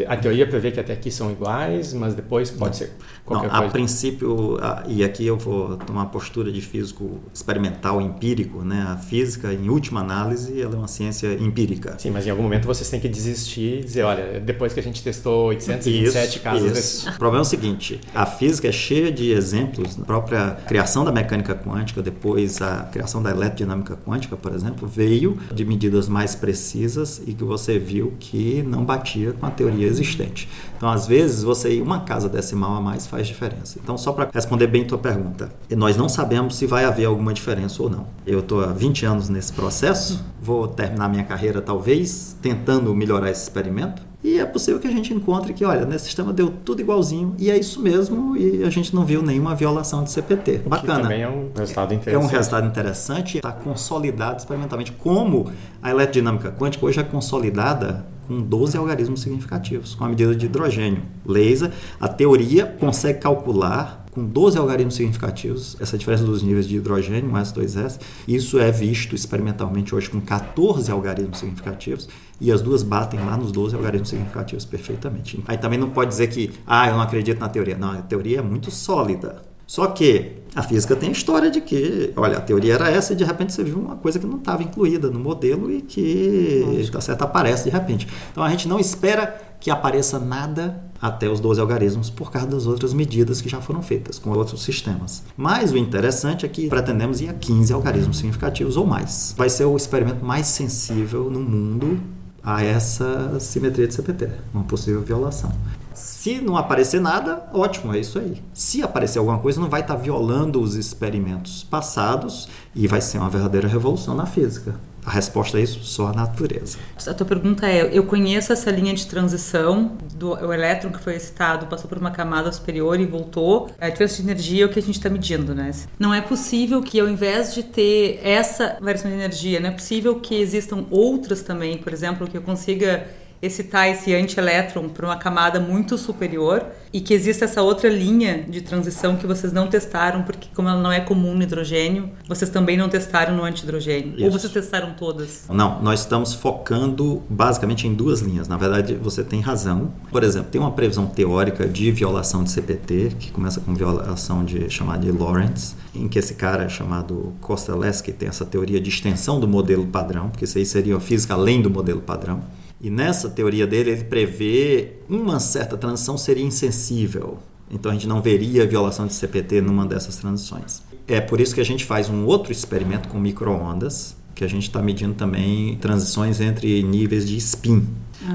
a, 0.07 0.17
teoria 0.17 0.47
prevê 0.47 0.71
que 0.71 0.81
até 0.81 0.95
aqui 0.95 1.11
são 1.11 1.31
iguais, 1.31 1.93
mas 1.93 2.15
depois 2.15 2.51
pode 2.51 2.71
não. 2.71 2.73
ser 2.73 2.93
qualquer 3.25 3.49
não, 3.49 3.55
coisa? 3.55 3.69
A 3.69 3.71
princípio, 3.71 4.59
e 4.87 5.05
aqui 5.05 5.27
eu 5.27 5.37
vou 5.37 5.77
tomar 5.77 6.03
uma 6.03 6.09
postura 6.09 6.51
de 6.51 6.63
físico 6.63 7.21
experimental, 7.33 8.01
empírico, 8.01 8.63
né? 8.63 8.87
A 8.89 8.97
física, 8.97 9.53
em 9.53 9.69
última 9.69 10.01
análise, 10.01 10.61
ela 10.61 10.75
é 10.75 10.79
uma 10.79 10.89
ciência 10.89 11.35
empírica. 11.35 11.97
Sim, 11.99 12.11
mas 12.11 12.27
em 12.27 12.31
algum 12.31 12.43
momento 12.43 12.67
vocês 12.67 12.89
têm 12.89 12.99
que 12.99 13.09
desistir 13.09 13.81
e 13.81 13.85
dizer, 13.85 14.05
olha, 14.05 14.41
depois 14.41 14.73
que 14.73 14.81
a 14.81 14.83
gente 14.83 15.03
testou 15.03 15.49
827 15.49 16.29
isso, 16.29 16.41
casos... 16.41 16.65
Isso. 16.65 16.75
Desse... 16.75 17.09
O 17.11 17.19
problema 17.19 17.43
é 17.43 17.47
o 17.47 17.49
seguinte, 17.49 17.82
a 18.15 18.27
física 18.27 18.69
é 18.69 18.73
cheia 18.73 19.11
de 19.11 19.31
exemplos, 19.33 19.99
a 20.01 20.05
própria 20.05 20.57
criação 20.67 21.05
da 21.05 21.13
mecânica 21.13 21.55
quântica, 21.55 22.03
depois 22.03 22.61
a 22.63 22.85
criação 22.85 23.23
da 23.23 23.31
eletrodinâmica 23.31 23.97
quântica, 23.97 24.37
por 24.37 24.55
exemplo, 24.55 24.87
veio 24.87 25.39
de 25.53 25.65
medidas 25.65 26.09
mais 26.09 26.35
precisas 26.35 27.23
e 27.27 27.33
que 27.33 27.45
você 27.45 27.79
viu 27.79 28.15
que 28.19 28.63
não 28.63 28.85
batia 28.85 29.33
com 29.33 29.47
a 29.47 29.51
teoria 29.51 29.87
existente. 29.87 30.49
Então, 30.77 30.89
às 30.89 31.07
vezes, 31.07 31.43
você 31.43 31.75
ir 31.75 31.83
uma 31.83 32.01
casa 32.01 32.29
decimal 32.29 32.77
a 32.77 32.81
mais 32.81 33.07
faz 33.07 33.27
diferença. 33.27 33.79
Então, 33.83 33.97
só 33.97 34.13
para 34.13 34.29
responder 34.33 34.67
bem 34.67 34.85
tua 34.85 34.99
pergunta, 34.99 35.51
nós 35.71 35.97
não 35.97 36.09
sabemos 36.09 36.57
se 36.57 36.67
vai 36.67 36.85
haver 36.85 37.07
alguma 37.07 37.33
diferença 37.33 37.83
ou 37.83 37.91
não. 37.91 38.07
Eu 38.27 38.41
estou 38.41 38.63
há 38.63 38.73
20 38.73 39.07
anos 39.07 39.29
nesse 39.29 39.53
processo, 39.53 40.25
vou 40.41 40.69
terminar 40.69 41.09
minha 41.09 41.25
carreira 41.25 41.61
talvez 41.61 42.37
tentando 42.41 42.95
melhorar 42.95 43.31
esse 43.31 43.43
experimento 43.43 44.12
e 44.25 44.39
é 44.39 44.47
possível 44.47 44.79
que 44.79 44.87
a 44.87 44.91
gente 44.91 45.13
encontre 45.13 45.53
que, 45.53 45.65
olha, 45.65 45.85
nesse 45.85 46.05
sistema 46.05 46.33
deu 46.33 46.49
tudo 46.65 46.81
igualzinho 46.81 47.35
e 47.39 47.51
é 47.51 47.59
isso 47.59 47.81
mesmo 47.81 48.37
e 48.37 48.63
a 48.63 48.71
gente 48.71 48.95
não 48.95 49.05
viu 49.05 49.23
nenhuma 49.23 49.55
violação 49.55 50.05
de 50.05 50.11
CPT. 50.11 50.59
Bacana. 50.67 50.97
Que 50.97 51.03
também 51.03 51.23
é 51.23 51.29
um 51.29 51.51
resultado 51.57 51.95
interessante. 51.95 52.15
É 52.15 52.19
um 52.19 52.27
resultado 52.31 52.67
interessante, 52.67 53.37
está 53.39 53.53
consolidado 53.53 54.39
experimentalmente. 54.39 54.93
Como 54.93 55.51
a 55.83 55.91
eletrodinâmica 55.91 56.53
quântica 56.53 56.87
hoje 56.87 57.01
é 57.01 57.03
consolidada 57.03 58.07
com 58.29 58.41
12 58.41 58.77
algarismos 58.77 59.21
significativos, 59.21 59.95
com 59.97 60.05
a 60.05 60.09
medida 60.09 60.35
de 60.35 60.47
hidrogênio. 60.47 61.03
Laser, 61.27 61.73
a 62.01 62.07
teoria 62.07 62.67
consegue 62.79 63.19
calcular 63.19 64.02
com 64.13 64.27
12 64.27 64.59
algarismos 64.59 64.95
significativos, 64.95 65.75
essa 65.81 65.97
diferença 65.97 66.23
dos 66.23 66.43
níveis 66.43 66.69
de 66.69 66.77
hidrogênio, 66.77 67.31
um 67.31 67.33
S2S, 67.33 67.99
isso 68.29 68.59
é 68.59 68.71
visto 68.71 69.15
experimentalmente 69.15 69.95
hoje 69.95 70.11
com 70.11 70.21
14 70.21 70.93
algarismos 70.93 71.39
significativos 71.39 72.11
e 72.39 72.53
as 72.53 72.61
duas 72.61 72.83
batem 72.83 73.19
lá 73.25 73.39
nos 73.39 73.51
12 73.51 73.75
algarismos 73.75 74.11
significativos 74.11 74.67
perfeitamente. 74.67 75.43
Aí 75.49 75.57
também 75.57 75.79
não 75.79 75.89
pode 75.89 76.11
dizer 76.11 76.27
que, 76.27 76.53
ah, 76.67 76.89
eu 76.89 76.95
não 76.95 77.01
acredito 77.01 77.41
na 77.41 77.49
teoria. 77.49 77.79
Não, 77.79 77.91
a 77.91 78.03
teoria 78.03 78.41
é 78.41 78.43
muito 78.43 78.71
sólida. 78.71 79.43
Só 79.67 79.87
que 79.87 80.33
a 80.55 80.63
física 80.63 80.95
tem 80.95 81.09
a 81.09 81.13
história 81.13 81.51
de 81.51 81.63
que, 81.63 82.13
olha, 82.15 82.37
a 82.37 82.41
teoria 82.43 82.75
era 82.75 82.91
essa 82.91 83.15
e 83.15 83.17
de 83.17 83.25
repente 83.25 83.55
você 83.55 83.65
viu 83.65 83.79
uma 83.79 83.97
coisa 83.97 84.19
que 84.19 84.27
não 84.27 84.37
estava 84.37 84.63
incluída 84.63 85.09
no 85.09 85.19
modelo 85.19 85.73
e 85.73 85.81
que, 85.81 86.77
está 86.81 87.01
certo, 87.01 87.23
aparece 87.23 87.65
de 87.65 87.71
repente. 87.71 88.07
Então 88.31 88.45
a 88.45 88.51
gente 88.51 88.69
não 88.69 88.79
espera 88.79 89.41
que 89.59 89.71
apareça 89.71 90.19
nada 90.19 90.92
até 91.03 91.29
os 91.29 91.41
12 91.41 91.61
algarismos 91.61 92.09
por 92.09 92.31
causa 92.31 92.47
das 92.47 92.65
outras 92.65 92.95
medidas 92.95 93.41
que 93.41 93.49
já 93.49 93.61
foram 93.61 93.83
feitas 93.83 94.21
com 94.21 94.31
outros 94.31 94.63
sistemas. 94.63 95.25
Mas 95.37 95.73
o 95.73 95.77
interessante 95.77 96.47
é 96.47 96.49
que 96.49 96.69
pretendemos 96.69 97.21
ir 97.21 97.29
a 97.29 97.35
15 97.35 97.73
algarismos 97.73 98.19
significativos 98.19 98.77
ou 98.77 98.87
mais. 98.87 99.35
Vai 99.37 99.51
ser 99.51 99.65
o 99.65 99.77
experimento 99.77 100.25
mais 100.25 100.47
sensível 100.47 101.29
no 101.29 101.41
mundo 101.41 102.01
a 102.45 102.63
essa 102.63 103.39
simetria 103.41 103.89
de 103.89 103.95
CPT, 103.95 104.29
uma 104.55 104.65
possível 104.65 105.03
violação. 105.03 105.53
Se 105.93 106.41
não 106.41 106.57
aparecer 106.57 107.01
nada, 107.01 107.49
ótimo, 107.53 107.95
é 107.95 107.99
isso 107.99 108.19
aí. 108.19 108.43
Se 108.55 108.83
aparecer 108.83 109.19
alguma 109.19 109.39
coisa, 109.39 109.61
não 109.61 109.69
vai 109.69 109.81
estar 109.81 109.97
violando 109.97 110.61
os 110.61 110.75
experimentos 110.75 111.65
passados 111.65 112.49
e 112.75 112.87
vai 112.87 113.01
ser 113.01 113.19
uma 113.19 113.29
verdadeira 113.29 113.69
revolução 113.69 114.15
na 114.15 114.27
física. 114.27 114.75
A 115.05 115.11
resposta 115.11 115.59
a 115.59 115.61
isso 115.61 115.83
só 115.83 116.09
a 116.09 116.13
natureza. 116.13 116.79
A 117.07 117.15
tua 117.15 117.27
pergunta 117.27 117.67
é: 117.67 117.91
eu 117.93 118.05
conheço 118.05 118.53
essa 118.53 118.71
linha 118.71 118.95
de 118.95 119.07
transição 119.07 119.97
do 120.15 120.33
o 120.33 120.53
elétron 120.53 120.93
que 120.93 121.01
foi 121.01 121.17
excitado, 121.17 121.67
passou 121.67 121.89
por 121.89 121.99
uma 121.99 122.11
camada 122.11 122.51
superior 122.53 122.99
e 123.01 123.07
voltou. 123.07 123.71
A 123.81 123.89
diferença 123.89 124.17
de 124.17 124.23
energia 124.23 124.65
é 124.65 124.67
o 124.67 124.69
que 124.69 124.79
a 124.79 124.83
gente 124.83 124.97
está 124.97 125.11
medindo, 125.11 125.55
né? 125.55 125.73
Não 125.99 126.15
é 126.15 126.21
possível 126.21 126.81
que 126.83 127.01
ao 127.01 127.09
invés 127.09 127.53
de 127.53 127.63
ter 127.65 128.21
essa 128.23 128.77
variação 128.81 129.11
de 129.11 129.17
energia, 129.17 129.59
não 129.59 129.71
é 129.71 129.73
possível 129.73 130.21
que 130.21 130.35
existam 130.35 130.85
outras 130.91 131.43
também, 131.43 131.79
por 131.79 131.93
exemplo, 131.93 132.29
que 132.29 132.37
eu 132.37 132.43
consiga 132.43 133.07
excitar 133.43 133.89
esse 133.89 134.15
antielétron 134.15 134.89
para 134.89 135.05
uma 135.05 135.17
camada 135.17 135.59
muito 135.59 135.99
superior 135.99 136.65
e 136.93 137.01
que 137.01 137.13
existe 137.13 137.43
essa 137.43 137.61
outra 137.61 137.89
linha 137.89 138.45
de 138.49 138.61
transição 138.61 139.17
que 139.17 139.27
vocês 139.27 139.53
não 139.53 139.67
testaram, 139.67 140.23
porque 140.23 140.49
como 140.55 140.69
ela 140.69 140.81
não 140.81 140.93
é 140.93 141.01
comum 141.01 141.35
no 141.35 141.43
hidrogênio, 141.43 142.11
vocês 142.29 142.51
também 142.51 142.77
não 142.77 142.89
testaram 142.89 143.35
no 143.35 143.43
antihidrogênio. 143.43 144.15
Isso. 144.15 144.25
Ou 144.25 144.31
vocês 144.31 144.53
testaram 144.53 144.93
todas? 144.95 145.47
Não, 145.49 145.83
nós 145.83 146.01
estamos 146.01 146.35
focando 146.35 147.23
basicamente 147.29 147.89
em 147.89 147.95
duas 147.95 148.21
linhas. 148.21 148.47
Na 148.47 148.57
verdade, 148.57 148.95
você 148.95 149.25
tem 149.25 149.41
razão. 149.41 149.93
Por 150.11 150.23
exemplo, 150.23 150.51
tem 150.51 150.61
uma 150.61 150.73
previsão 150.73 151.07
teórica 151.07 151.67
de 151.67 151.91
violação 151.91 152.45
de 152.45 152.51
CPT, 152.51 153.17
que 153.19 153.33
começa 153.33 153.61
com 153.61 153.75
violação 153.75 154.45
de 154.45 154.71
chamada 154.71 155.05
de 155.05 155.11
Lorentz, 155.11 155.75
em 155.95 156.07
que 156.09 156.19
esse 156.19 156.35
cara 156.35 156.69
chamado 156.69 157.33
Kostelewski 157.41 158.13
tem 158.13 158.29
essa 158.29 158.45
teoria 158.45 158.81
de 158.81 158.89
extensão 158.89 159.41
do 159.41 159.49
modelo 159.49 159.87
padrão, 159.87 160.29
porque 160.29 160.45
isso 160.45 160.59
aí 160.59 160.65
seria 160.65 160.97
a 160.97 161.01
física 161.01 161.35
além 161.35 161.61
do 161.61 161.71
modelo 161.71 162.01
padrão. 162.01 162.43
E 162.83 162.91
nessa 162.91 163.31
teoria 163.31 163.65
dele, 163.65 163.93
ele 163.93 164.05
prevê 164.05 164.95
uma 165.09 165.39
certa 165.39 165.77
transição 165.77 166.19
seria 166.19 166.45
insensível. 166.45 167.39
Então 167.71 167.93
a 167.93 167.95
gente 167.95 168.09
não 168.09 168.21
veria 168.21 168.67
violação 168.67 169.07
de 169.07 169.15
CPT 169.15 169.61
numa 169.61 169.87
dessas 169.87 170.17
transições. 170.17 170.83
É 171.07 171.21
por 171.21 171.41
isso 171.41 171.55
que 171.55 171.61
a 171.61 171.65
gente 171.65 171.85
faz 171.85 172.11
um 172.11 172.27
outro 172.27 172.51
experimento 172.51 173.09
com 173.09 173.21
microondas, 173.21 174.17
que 174.35 174.45
a 174.45 174.49
gente 174.49 174.65
está 174.65 174.83
medindo 174.83 175.15
também 175.15 175.77
transições 175.77 176.41
entre 176.41 176.83
níveis 176.83 177.27
de 177.27 177.37
spin 177.37 177.87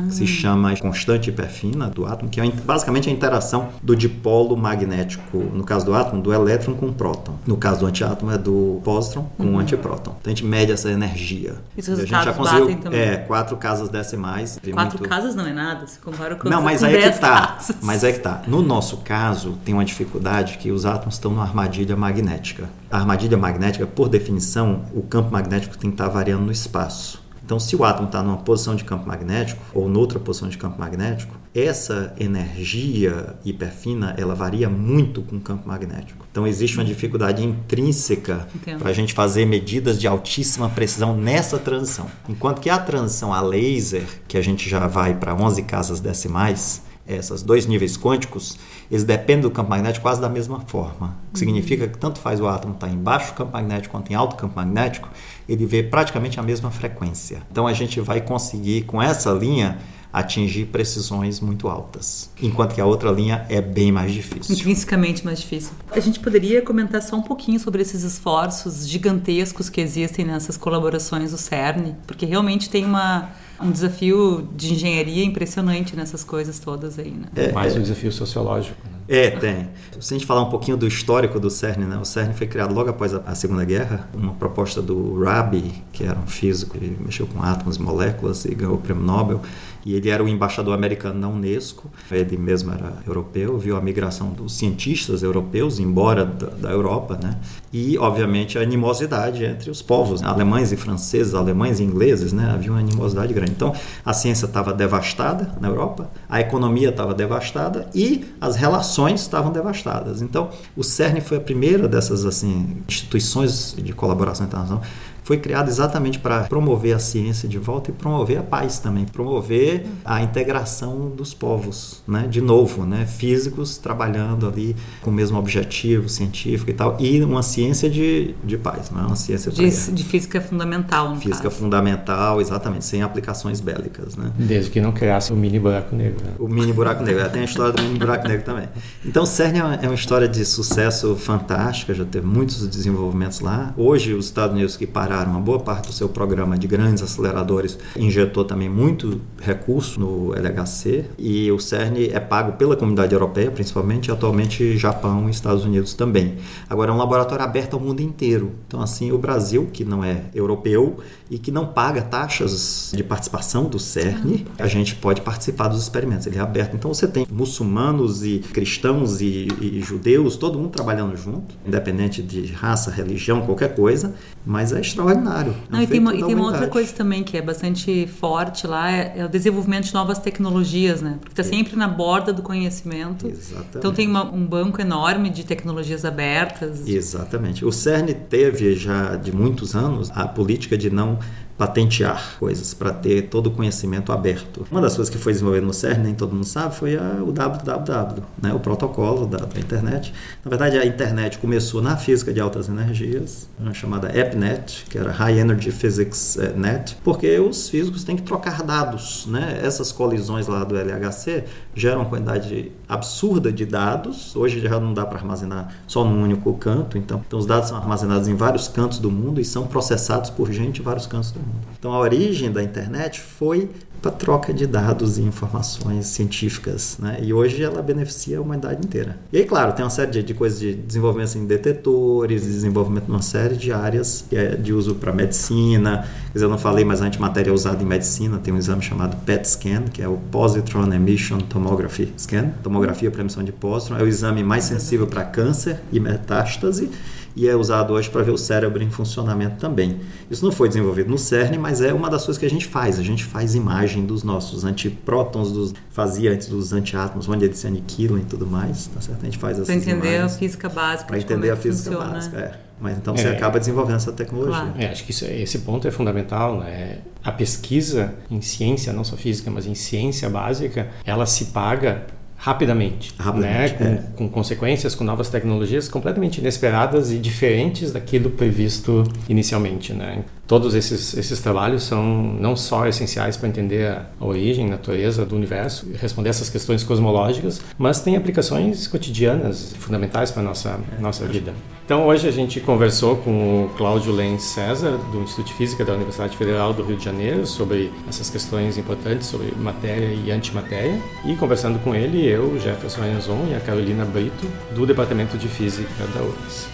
que 0.08 0.14
se 0.14 0.28
chama 0.28 0.76
constante 0.78 1.30
hiperfina 1.30 1.90
do 1.90 2.06
átomo, 2.06 2.30
que 2.30 2.40
é 2.40 2.52
basicamente 2.52 3.10
a 3.10 3.12
interação 3.12 3.70
do 3.82 3.96
dipolo 3.96 4.56
magnético, 4.56 5.38
no 5.38 5.64
caso 5.64 5.86
do 5.86 5.94
átomo, 5.94 6.22
do 6.22 6.34
elétron 6.34 6.74
com 6.74 6.88
o 6.88 6.94
próton. 6.94 7.34
No 7.46 7.58
caso 7.58 7.82
do 7.82 7.86
antiátomo 7.86 8.32
é 8.32 8.38
do 8.38 8.82
pósitron 8.84 9.30
com 9.38 9.44
uhum. 9.44 9.56
o 9.56 9.60
antipróton. 9.60 10.16
Então 10.20 10.32
a 10.32 10.36
gente 10.36 10.46
mede 10.46 10.72
essa 10.72 10.90
energia. 10.90 11.56
E 11.76 11.80
os 11.80 11.90
a 11.90 11.96
gente 11.96 12.10
já 12.10 12.34
conseguiu 12.34 12.80
é, 12.92 13.18
quatro 13.18 13.56
casas 13.58 13.90
decimais. 13.90 14.60
Quatro 14.72 15.00
muito... 15.00 15.10
casas 15.10 15.36
não 15.36 15.46
é 15.46 15.54
nada, 15.54 15.88
se 15.88 16.00
compara 16.00 16.36
com 16.36 16.50
Não, 16.50 16.62
mas 16.62 16.84
aí 16.84 16.96
é 16.96 17.12
que 17.12 17.20
tá. 17.20 17.48
Casas. 17.48 17.78
Mas 17.82 18.04
é 18.04 18.12
que 18.12 18.20
tá. 18.20 18.42
No 18.48 18.62
nosso 18.62 18.98
caso, 18.98 19.58
tem 19.64 19.74
uma 19.74 19.86
dificuldade 19.86 20.58
que 20.58 20.72
os 20.72 20.86
átomos 20.86 21.16
estão 21.16 21.32
numa 21.32 21.44
armadilha 21.44 21.96
magnética. 21.96 22.70
A 22.90 23.00
armadilha 23.00 23.38
magnética, 23.38 23.86
por 23.86 24.10
definição, 24.10 24.84
o 24.94 25.02
campo 25.02 25.32
magnético 25.32 25.78
tem 25.78 25.90
que 25.90 25.96
estar 25.96 26.08
variando 26.08 26.46
no 26.46 26.52
espaço. 26.52 27.27
Então, 27.48 27.62
se 27.62 27.78
o 27.78 27.86
átomo 27.86 28.08
está 28.08 28.22
numa 28.22 28.36
posição 28.36 28.76
de 28.76 28.84
campo 28.84 29.08
magnético 29.08 29.64
ou 29.74 29.88
noutra 29.88 30.20
posição 30.20 30.50
de 30.50 30.58
campo 30.58 30.78
magnético, 30.78 31.34
essa 31.56 32.14
energia 32.20 33.38
hiperfina 33.46 34.14
ela 34.18 34.36
varia 34.36 34.70
muito 34.70 35.22
com 35.22 35.38
o 35.38 35.40
campo 35.40 35.66
magnético. 35.66 36.26
Então, 36.30 36.46
existe 36.46 36.78
uma 36.78 36.84
dificuldade 36.84 37.46
intrínseca 37.46 38.46
para 38.78 38.90
a 38.90 38.94
gente 38.94 39.14
fazer 39.14 39.46
medidas 39.46 39.98
de 39.98 40.06
altíssima 40.06 40.68
precisão 40.68 41.16
nessa 41.16 41.58
transição. 41.58 42.08
Enquanto 42.28 42.60
que 42.60 42.70
a 42.70 42.78
transição 42.78 43.34
a 43.34 43.40
laser, 43.40 44.04
que 44.28 44.38
a 44.38 44.42
gente 44.42 44.70
já 44.70 44.86
vai 44.86 45.14
para 45.14 45.34
11 45.34 45.64
casas 45.64 46.02
decimais, 46.02 46.82
esses 47.08 47.42
dois 47.42 47.66
níveis 47.66 47.98
quânticos, 47.98 48.58
eles 48.92 49.04
dependem 49.04 49.42
do 49.42 49.52
campo 49.52 49.70
magnético 49.70 50.04
quase 50.04 50.20
da 50.20 50.30
mesma 50.30 50.60
forma. 50.62 51.18
O 51.30 51.34
que 51.34 51.40
significa 51.40 51.88
que 51.88 51.98
tanto 51.98 52.20
faz 52.20 52.40
o 52.40 52.48
átomo 52.48 52.74
estar 52.74 52.90
em 52.90 52.98
baixo 52.98 53.34
campo 53.34 53.54
magnético 53.54 53.92
quanto 53.92 54.12
em 54.12 54.16
alto 54.16 54.36
campo 54.36 54.56
magnético, 54.56 55.10
ele 55.48 55.66
vê 55.66 55.84
praticamente 55.84 56.40
a 56.40 56.44
mesma 56.44 56.72
frequência. 56.72 57.42
Então 57.52 57.68
a 57.68 57.74
gente 57.74 58.02
vai 58.02 58.22
conseguir, 58.22 58.84
com 58.84 59.02
essa 59.02 59.32
linha, 59.32 59.78
atingir 60.12 60.66
precisões 60.66 61.40
muito 61.40 61.68
altas, 61.68 62.30
enquanto 62.42 62.74
que 62.74 62.82
a 62.82 62.86
outra 62.86 63.12
linha 63.12 63.46
é 63.50 63.62
bem 63.62 63.92
mais 63.92 64.12
difícil. 64.12 64.56
Intrinsecamente 64.56 65.24
mais 65.24 65.40
difícil. 65.40 65.74
A 65.92 66.00
gente 66.00 66.20
poderia 66.20 66.62
comentar 66.62 67.02
só 67.02 67.16
um 67.16 67.22
pouquinho 67.22 67.60
sobre 67.60 67.82
esses 67.82 68.04
esforços 68.04 68.88
gigantescos 68.88 69.70
que 69.70 69.82
existem 69.82 70.26
nessas 70.26 70.58
colaborações 70.58 71.32
do 71.32 71.38
CERN, 71.38 71.94
porque 72.08 72.26
realmente 72.26 72.70
tem 72.70 72.86
uma 72.86 73.30
um 73.60 73.72
desafio 73.72 74.48
de 74.56 74.74
engenharia 74.74 75.24
impressionante 75.24 75.96
nessas 75.96 76.24
coisas 76.24 76.60
todas 76.60 77.00
aí, 77.00 77.12
né? 77.12 77.28
É, 77.36 77.52
Mais 77.52 77.76
um 77.76 77.82
desafio 77.82 78.12
sociológico. 78.12 78.78
Né? 78.86 78.98
É, 79.08 79.30
tem. 79.32 79.70
Se 80.00 80.14
a 80.14 80.18
gente 80.18 80.28
falar 80.28 80.44
um 80.44 80.50
pouquinho 80.50 80.76
do 80.76 80.86
histórico 80.86 81.40
do 81.40 81.50
CERN, 81.50 81.86
né? 81.86 81.98
O 81.98 82.06
CERN 82.06 82.34
foi 82.34 82.46
criado 82.46 82.74
logo 82.74 82.90
após 82.90 83.14
a, 83.14 83.34
Segunda 83.36 83.64
Guerra, 83.64 84.10
uma 84.14 84.34
proposta 84.34 84.82
do 84.82 85.24
Rabi, 85.24 85.84
que 85.94 86.04
era 86.04 86.20
um 86.20 86.28
físico 86.28 86.78
que 86.78 86.98
mexeu 87.00 87.26
com 87.26 87.42
átomos 87.42 87.78
e 87.78 87.82
moléculas 87.82 88.44
e 88.46 88.54
ganhou 88.54 88.76
o 88.76 88.78
prêmio 88.78 89.04
Nobel. 89.04 89.42
E 89.88 89.94
ele 89.94 90.10
era 90.10 90.22
o 90.22 90.28
embaixador 90.28 90.74
americano 90.74 91.18
na 91.18 91.30
Unesco. 91.30 91.90
Ele 92.12 92.38
mesmo 92.38 92.74
era 92.74 92.98
europeu, 93.08 93.58
viu 93.58 93.78
a 93.78 93.82
migração 93.82 94.32
dos 94.32 94.52
cientistas 94.52 95.24
europeus 95.24 95.80
embora 95.80 96.26
da, 96.26 96.48
da 96.48 96.70
Europa, 96.72 97.18
né? 97.24 97.38
E, 97.72 97.98
obviamente, 97.98 98.58
a 98.58 98.62
animosidade 98.64 99.46
entre 99.46 99.72
os 99.72 99.82
povos, 99.82 100.22
né? 100.22 100.28
alemães 100.28 100.74
e 100.74 100.76
franceses, 100.76 101.34
alemães 101.34 101.80
e 101.80 101.84
ingleses, 101.84 102.34
né? 102.34 102.52
Havia 102.54 102.70
uma 102.72 102.82
animosidade 102.82 103.34
grande. 103.34 103.52
Então, 103.52 103.74
a 104.04 104.12
ciência 104.12 104.46
estava 104.46 104.74
devastada 104.74 105.56
na 105.62 105.70
Europa, 105.70 106.12
a 106.28 106.42
economia 106.42 106.90
estava 106.90 107.14
devastada 107.14 107.88
e 107.96 108.26
as 108.42 108.58
relações 108.58 109.22
estavam 109.22 109.54
devastadas. 109.54 110.22
Então, 110.22 110.50
o 110.76 110.84
CERN 110.84 111.22
foi 111.22 111.38
a 111.38 111.42
primeira 111.42 111.88
dessas 111.88 112.26
assim 112.26 112.84
instituições 112.90 113.74
de 113.78 113.94
colaboração 113.94 114.46
internacional 114.48 114.84
foi 115.28 115.36
criado 115.36 115.68
exatamente 115.68 116.20
para 116.20 116.46
promover 116.46 116.96
a 116.96 117.00
ciência 117.00 117.50
de 117.50 117.58
volta 117.58 117.92
e 117.92 117.94
promover 117.94 118.38
a 118.38 118.44
paz 118.44 118.80
também, 118.80 119.04
promover 119.04 119.86
a 120.06 120.22
integração 120.22 121.10
dos 121.10 121.34
povos, 121.34 122.02
né? 122.08 122.28
De 122.30 122.40
novo, 122.40 122.86
né? 122.86 123.06
Físicos 123.06 123.78
trabalhando 123.78 124.48
ali 124.48 124.74
com 125.02 125.10
o 125.10 125.14
mesmo 125.14 125.38
objetivo 125.38 126.08
científico 126.08 126.72
e 126.72 126.74
tal, 126.74 126.96
e 126.98 127.22
uma 127.22 127.44
ciência 127.44 127.90
de, 127.90 128.36
de 128.42 128.58
paz, 128.58 128.90
não 128.90 129.02
é 129.02 129.06
uma 129.06 129.18
ciência 129.18 129.52
de, 129.52 129.70
de 129.92 130.04
física 130.06 130.40
fundamental. 130.40 131.14
física 131.18 131.50
caso. 131.50 131.56
fundamental, 131.58 132.40
exatamente, 132.40 132.86
sem 132.86 133.02
aplicações 133.02 133.60
bélicas, 133.60 134.16
né? 134.16 134.32
Desde 134.38 134.72
que 134.72 134.80
não 134.80 134.94
criasse 134.94 135.34
o 135.34 135.36
mini 135.36 135.60
buraco 135.60 135.94
negro. 135.94 136.24
Né? 136.24 136.32
O 136.40 136.48
mini 136.48 136.72
buraco 136.72 137.04
negro, 137.04 137.30
tem 137.30 137.42
a 137.42 137.46
história 137.46 137.74
do 137.74 137.84
mini 137.84 138.00
buraco 138.00 138.26
negro 138.26 138.46
também. 138.46 138.70
Então, 139.04 139.26
CERN 139.26 139.58
é 139.58 139.64
uma, 139.66 139.76
é 139.76 139.88
uma 139.88 139.96
história 139.96 140.30
de 140.30 140.46
sucesso 140.46 141.18
fantástica, 141.18 141.94
já 141.94 142.06
teve 142.06 142.26
muitos 142.26 142.66
desenvolvimentos 142.66 143.42
lá. 143.42 143.74
Hoje, 143.76 144.14
os 144.14 144.28
Estados 144.28 144.56
Unidos 144.56 144.78
que 144.78 144.88
pararam 144.88 145.17
uma 145.26 145.40
boa 145.40 145.60
parte 145.60 145.88
do 145.88 145.94
seu 145.94 146.08
programa 146.10 146.58
de 146.58 146.68
grandes 146.68 147.02
aceleradores, 147.02 147.80
injetou 147.96 148.46
também 148.46 148.70
muito 148.70 149.20
recurso 149.42 150.00
no 150.00 150.34
LHC 150.36 151.06
e 151.18 151.52
o 151.52 151.60
CERN 151.60 152.10
é 152.12 152.20
pago 152.20 152.54
pela 152.54 152.76
comunidade 152.76 153.14
europeia, 153.14 153.50
principalmente, 153.50 154.08
e 154.08 154.12
atualmente 154.12 154.78
Japão 154.78 155.28
e 155.28 155.32
Estados 155.32 155.66
Unidos 155.66 155.94
também. 155.94 156.38
Agora 156.70 156.92
é 156.92 156.94
um 156.94 156.98
laboratório 156.98 157.44
aberto 157.44 157.74
ao 157.74 157.80
mundo 157.80 158.02
inteiro. 158.02 158.52
Então, 158.68 158.82
assim, 158.82 159.12
o 159.12 159.18
Brasil, 159.18 159.68
que 159.74 159.84
não 159.84 160.04
é 160.04 160.26
europeu 160.36 161.00
e 161.32 161.40
que 161.40 161.52
não 161.52 161.66
paga 161.66 162.02
taxas 162.02 162.92
de 162.94 163.04
participação 163.04 163.66
do 163.66 163.80
CERN, 163.80 164.46
a 164.60 164.68
gente 164.68 164.96
pode 164.96 165.22
participar 165.22 165.68
dos 165.68 165.82
experimentos. 165.82 166.28
Ele 166.28 166.38
é 166.38 166.42
aberto. 166.42 166.76
Então, 166.76 166.94
você 166.94 167.08
tem 167.08 167.26
muçulmanos 167.32 168.24
e 168.24 168.40
cristãos 168.40 169.22
e, 169.22 169.48
e 169.60 169.82
judeus, 169.82 170.36
todo 170.36 170.60
mundo 170.60 170.70
trabalhando 170.70 171.16
junto, 171.18 171.56
independente 171.66 172.22
de 172.22 172.46
raça, 172.48 172.92
religião, 172.92 173.42
qualquer 173.42 173.76
coisa, 173.76 174.14
mas 174.46 174.72
é 174.72 174.80
extraordinário 174.80 175.07
extraordinário. 175.10 175.52
É 175.52 175.72
Não, 175.72 175.82
e 175.82 175.88
tem, 175.88 176.00
uma, 176.00 176.16
e 176.16 176.24
tem 176.24 176.36
uma 176.36 176.46
outra 176.46 176.68
coisa 176.68 176.94
também 176.94 177.24
que 177.24 177.38
é 177.38 177.42
bastante 177.42 178.08
forte 178.08 178.68
lá, 178.68 178.92
é, 178.92 179.14
é 179.18 179.26
o 179.26 179.30
desenvolvimento 179.30 179.86
de 179.86 179.94
novas 179.94 180.20
tecnologias, 180.20 181.02
né? 181.02 181.18
Porque 181.20 181.40
está 181.40 181.42
é. 181.42 181.58
sempre 181.58 181.76
na 181.76 181.88
borda 181.88 182.34
do 182.34 182.42
conhecimento. 182.42 183.28
Exatamente. 183.28 183.78
Então 183.78 183.94
tem 183.94 184.08
uma, 184.08 184.24
um 184.32 184.46
banco 184.46 184.82
enorme 184.82 185.30
de 185.30 185.46
tecnologias 185.46 186.06
abertas. 186.06 186.88
Exatamente. 186.88 187.66
O 187.66 187.72
CERN 187.72 188.14
teve 188.30 188.76
já 188.76 189.16
de 189.16 189.32
muitos 189.32 189.76
anos 189.76 190.12
a 190.14 190.28
política 190.28 190.78
de 190.78 190.90
não 190.90 191.20
patentear 191.58 192.36
coisas, 192.40 192.74
para 192.74 192.94
ter 192.94 193.24
todo 193.24 193.48
o 193.48 193.52
conhecimento 193.52 194.12
aberto. 194.12 194.66
Uma 194.70 194.80
das 194.80 194.96
coisas 194.96 195.14
que 195.14 195.18
foi 195.18 195.34
desenvolvida 195.34 195.66
no 195.66 195.74
CERN, 195.74 196.04
nem 196.04 196.14
todo 196.14 196.34
mundo 196.34 196.46
sabe, 196.46 196.76
foi 196.76 196.96
a, 196.96 197.24
o 197.24 197.32
www, 197.32 198.24
né, 198.42 198.54
o 198.54 198.60
protocolo 198.60 199.26
da, 199.26 199.40
da, 199.40 199.60
internet. 199.60 200.14
Na 200.46 200.50
verdade, 200.50 200.78
a 200.78 200.86
internet 200.86 201.40
começou 201.40 201.82
na 201.82 201.98
física 201.98 202.32
de 202.32 202.40
altas 202.40 202.70
energias, 202.70 203.50
uma 203.60 203.74
chamada 203.74 204.16
EPNET, 204.16 204.86
que 204.90 204.98
era 204.98 205.12
High 205.12 205.40
Energy 205.40 205.72
Physics 205.72 206.38
eh, 206.38 206.54
Net, 206.56 206.96
porque 207.04 207.40
os 207.40 207.70
físicos 207.70 208.04
têm 208.04 208.16
que 208.16 208.22
trocar 208.22 208.62
dados. 208.62 209.26
Né? 209.28 209.60
Essas 209.64 209.92
colisões 209.92 210.48
lá 210.48 210.64
do 210.64 210.76
LHC 210.78 211.46
geram 211.74 212.02
uma 212.02 212.10
quantidade 212.10 212.72
absurda 212.88 213.52
de 213.52 213.66
dados. 213.66 214.36
Hoje 214.36 214.60
já 214.60 214.80
não 214.80 214.94
dá 214.94 215.06
para 215.06 215.18
armazenar 215.18 215.74
só 215.88 216.04
num 216.04 216.22
único 216.22 216.54
canto, 216.54 216.98
então, 216.98 217.24
então 217.26 217.40
os 217.40 217.46
dados 217.46 217.70
são 217.70 217.78
armazenados 217.78 218.28
em 218.28 218.36
vários 218.36 218.68
cantos 218.68 219.00
do 219.00 219.10
mundo 219.10 219.42
e 219.42 219.46
são 219.46 219.66
processados 219.66 220.30
por 220.30 220.52
gente 220.52 220.82
em 220.82 220.84
vários 220.84 221.08
cantos 221.08 221.32
do 221.32 221.40
mundo. 221.40 221.47
Então 221.80 221.94
a 221.94 222.00
origem 222.00 222.52
da 222.52 222.64
internet 222.64 223.20
foi 223.20 223.70
para 224.02 224.12
troca 224.12 224.54
de 224.54 224.68
dados 224.68 225.18
e 225.18 225.22
informações 225.22 226.08
científicas, 226.08 226.98
né? 227.00 227.20
E 227.22 227.34
hoje 227.34 227.64
ela 227.64 227.82
beneficia 227.82 228.38
a 228.38 228.42
humanidade 228.42 228.86
inteira. 228.86 229.18
E 229.34 229.38
aí, 229.38 229.46
claro, 229.46 229.74
tem 229.74 229.84
uma 229.84 229.90
série 229.90 230.12
de, 230.12 230.24
de 230.24 230.34
coisas 230.34 230.60
de 230.60 230.74
desenvolvimento 230.74 231.38
em 231.38 231.46
detetores, 231.46 232.44
desenvolvimento 232.44 233.08
numa 233.08 233.22
série 233.22 233.56
de 233.56 233.72
áreas 233.72 234.26
é 234.32 234.56
de 234.56 234.72
uso 234.72 234.96
para 234.96 235.12
medicina. 235.12 236.08
Quer 236.32 236.44
eu 236.44 236.50
não 236.50 236.58
falei, 236.58 236.86
mas 236.86 237.02
a 237.02 237.06
antimatéria 237.06 237.50
é 237.50 237.54
usada 237.54 237.82
em 237.82 237.86
medicina. 237.86 238.38
Tem 238.38 238.54
um 238.54 238.58
exame 238.58 238.82
chamado 238.82 239.18
PET 239.26 239.50
scan, 239.50 239.84
que 239.92 240.02
é 240.02 240.08
o 240.08 240.18
Positron 240.32 240.92
Emission 240.94 241.40
Tomography 241.40 242.14
Scan, 242.18 242.52
tomografia 242.62 243.10
para 243.10 243.22
emissão 243.22 243.44
de 243.44 243.52
pósitron. 243.52 243.98
É 243.98 244.04
o 244.04 244.08
exame 244.08 244.44
mais 244.44 244.66
sensível 244.66 245.08
para 245.08 245.24
câncer 245.24 245.80
e 245.92 246.00
metástase 246.00 246.92
e 247.38 247.48
é 247.48 247.56
usado 247.56 247.94
hoje 247.94 248.10
para 248.10 248.24
ver 248.24 248.32
o 248.32 248.38
cérebro 248.38 248.82
em 248.84 248.90
funcionamento 248.90 249.58
também. 249.58 250.00
Isso 250.30 250.44
não 250.44 250.52
foi 250.52 250.68
desenvolvido 250.68 251.08
no 251.10 251.18
CERN, 251.20 251.60
mas 251.60 251.82
é 251.82 251.94
uma 251.94 252.10
das 252.10 252.26
coisas 252.26 252.40
que 252.40 252.46
a 252.48 252.50
gente 252.50 252.66
faz. 252.66 252.98
A 252.98 253.04
gente 253.04 253.24
faz 253.24 253.54
imagem 253.54 254.06
dos 254.08 254.24
nossos 254.24 254.66
antiprótons, 254.66 255.52
dos, 255.52 255.74
fazia 255.92 256.32
antes 256.34 256.48
dos 256.50 256.74
antiátomos, 256.74 257.30
onde 257.30 257.46
eles 257.46 257.60
se 257.60 257.68
aniquilam 257.68 258.18
e 258.18 258.26
tudo 258.26 258.48
mais. 258.48 258.88
Tá 258.88 259.00
certo? 259.02 259.22
A 259.22 259.26
gente 259.26 259.38
faz 259.38 259.54
essas 259.58 259.68
Para 259.68 259.76
entender 259.76 260.16
imagens. 260.16 260.34
a 260.36 260.40
física 260.40 260.68
básica. 260.70 261.08
Para 261.08 261.18
entender 261.20 261.48
é 261.50 261.52
a 261.52 261.56
física 261.56 261.92
funciona. 261.92 262.12
básica. 262.14 262.38
É. 262.40 262.68
Mas 262.80 262.98
então 262.98 263.14
É. 263.14 263.18
você 263.18 263.28
acaba 263.30 263.60
desenvolvendo 263.60 263.96
essa 263.98 264.12
tecnologia. 264.12 264.56
Claro. 264.62 264.74
É, 264.78 264.88
acho 264.92 265.04
que 265.04 265.12
isso- 265.12 265.26
esse 265.26 265.60
ponto 265.60 265.88
é 265.88 265.92
fundamental. 265.92 266.60
Né? 266.60 267.00
A 267.24 267.32
pesquisa 267.32 268.14
em 268.32 268.42
ciência, 268.42 268.92
não 268.94 269.04
só 269.04 269.16
física, 269.16 269.50
mas 269.52 269.66
em 269.68 269.76
ciência 269.76 270.30
básica, 270.30 270.88
ela 271.06 271.26
se 271.26 271.46
paga 271.46 272.06
rapidamente, 272.38 273.14
Rapidamente, 273.18 273.84
né? 273.84 274.04
é. 274.04 274.18
com, 274.18 274.28
com 274.28 274.30
consequências, 274.30 274.96
com 274.96 275.04
novas 275.04 275.30
tecnologias 275.30 275.90
completamente 275.90 276.40
inesperadas 276.40 277.12
e 277.12 277.18
diferentes 277.18 277.92
daquilo 277.92 278.30
previsto 278.30 279.04
inicialmente. 279.28 279.92
Né? 279.94 280.24
Todos 280.46 280.76
esses, 280.76 281.18
esses 281.18 281.40
trabalhos 281.42 281.84
são 281.84 282.04
não 282.40 282.56
só 282.56 282.88
essenciais 282.88 283.36
para 283.36 283.50
entender 283.50 283.88
a 283.88 284.06
a 284.20 284.26
origem, 284.26 284.66
a 284.66 284.70
natureza 284.70 285.26
do 285.26 285.36
universo 285.36 285.88
e 285.92 285.98
responder 285.98 286.30
essas 286.30 286.50
questões 286.50 286.84
cosmológicas, 286.84 287.62
mas 287.78 288.02
têm 288.02 288.16
aplicações 288.16 288.88
cotidianas 288.88 289.74
fundamentais 289.78 290.32
para 290.32 290.42
a 290.42 290.46
nossa, 290.46 290.80
nossa 291.00 291.26
vida. 291.26 291.54
Então, 291.86 292.06
hoje 292.06 292.28
a 292.28 292.32
gente 292.32 292.60
conversou 292.60 293.16
com 293.18 293.64
o 293.64 293.70
Cláudio 293.78 294.12
Lenz 294.12 294.44
César, 294.44 294.98
do 295.12 295.22
Instituto 295.22 295.48
de 295.48 295.54
Física 295.54 295.86
da 295.86 295.94
Universidade 295.94 296.36
Federal 296.36 296.74
do 296.74 296.84
Rio 296.84 296.98
de 296.98 297.06
Janeiro, 297.06 297.48
sobre 297.48 297.92
essas 298.10 298.30
questões 298.30 298.78
importantes 298.78 299.28
sobre 299.28 299.54
matéria 299.56 300.14
e 300.14 300.30
antimatéria. 300.30 301.00
E 301.24 301.34
conversando 301.36 301.80
com 301.80 301.96
ele, 301.96 302.27
eu, 302.28 302.60
Jefferson 302.60 303.02
Arenzon 303.02 303.48
e 303.50 303.56
a 303.56 303.60
Carolina 303.60 304.06
Brito, 304.06 304.48
do 304.76 304.86
Departamento 304.86 305.38
de 305.38 305.48
Física 305.48 306.06
da 306.14 306.22
URGS. 306.22 306.68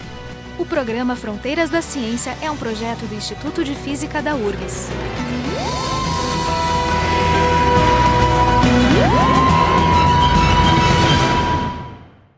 O 0.58 0.64
programa 0.64 1.16
Fronteiras 1.16 1.70
da 1.70 1.82
Ciência 1.82 2.36
é 2.40 2.50
um 2.50 2.56
projeto 2.56 3.06
do 3.06 3.14
Instituto 3.14 3.64
de 3.64 3.74
Física 3.74 4.22
da 4.22 4.34
URGS. 4.34 4.88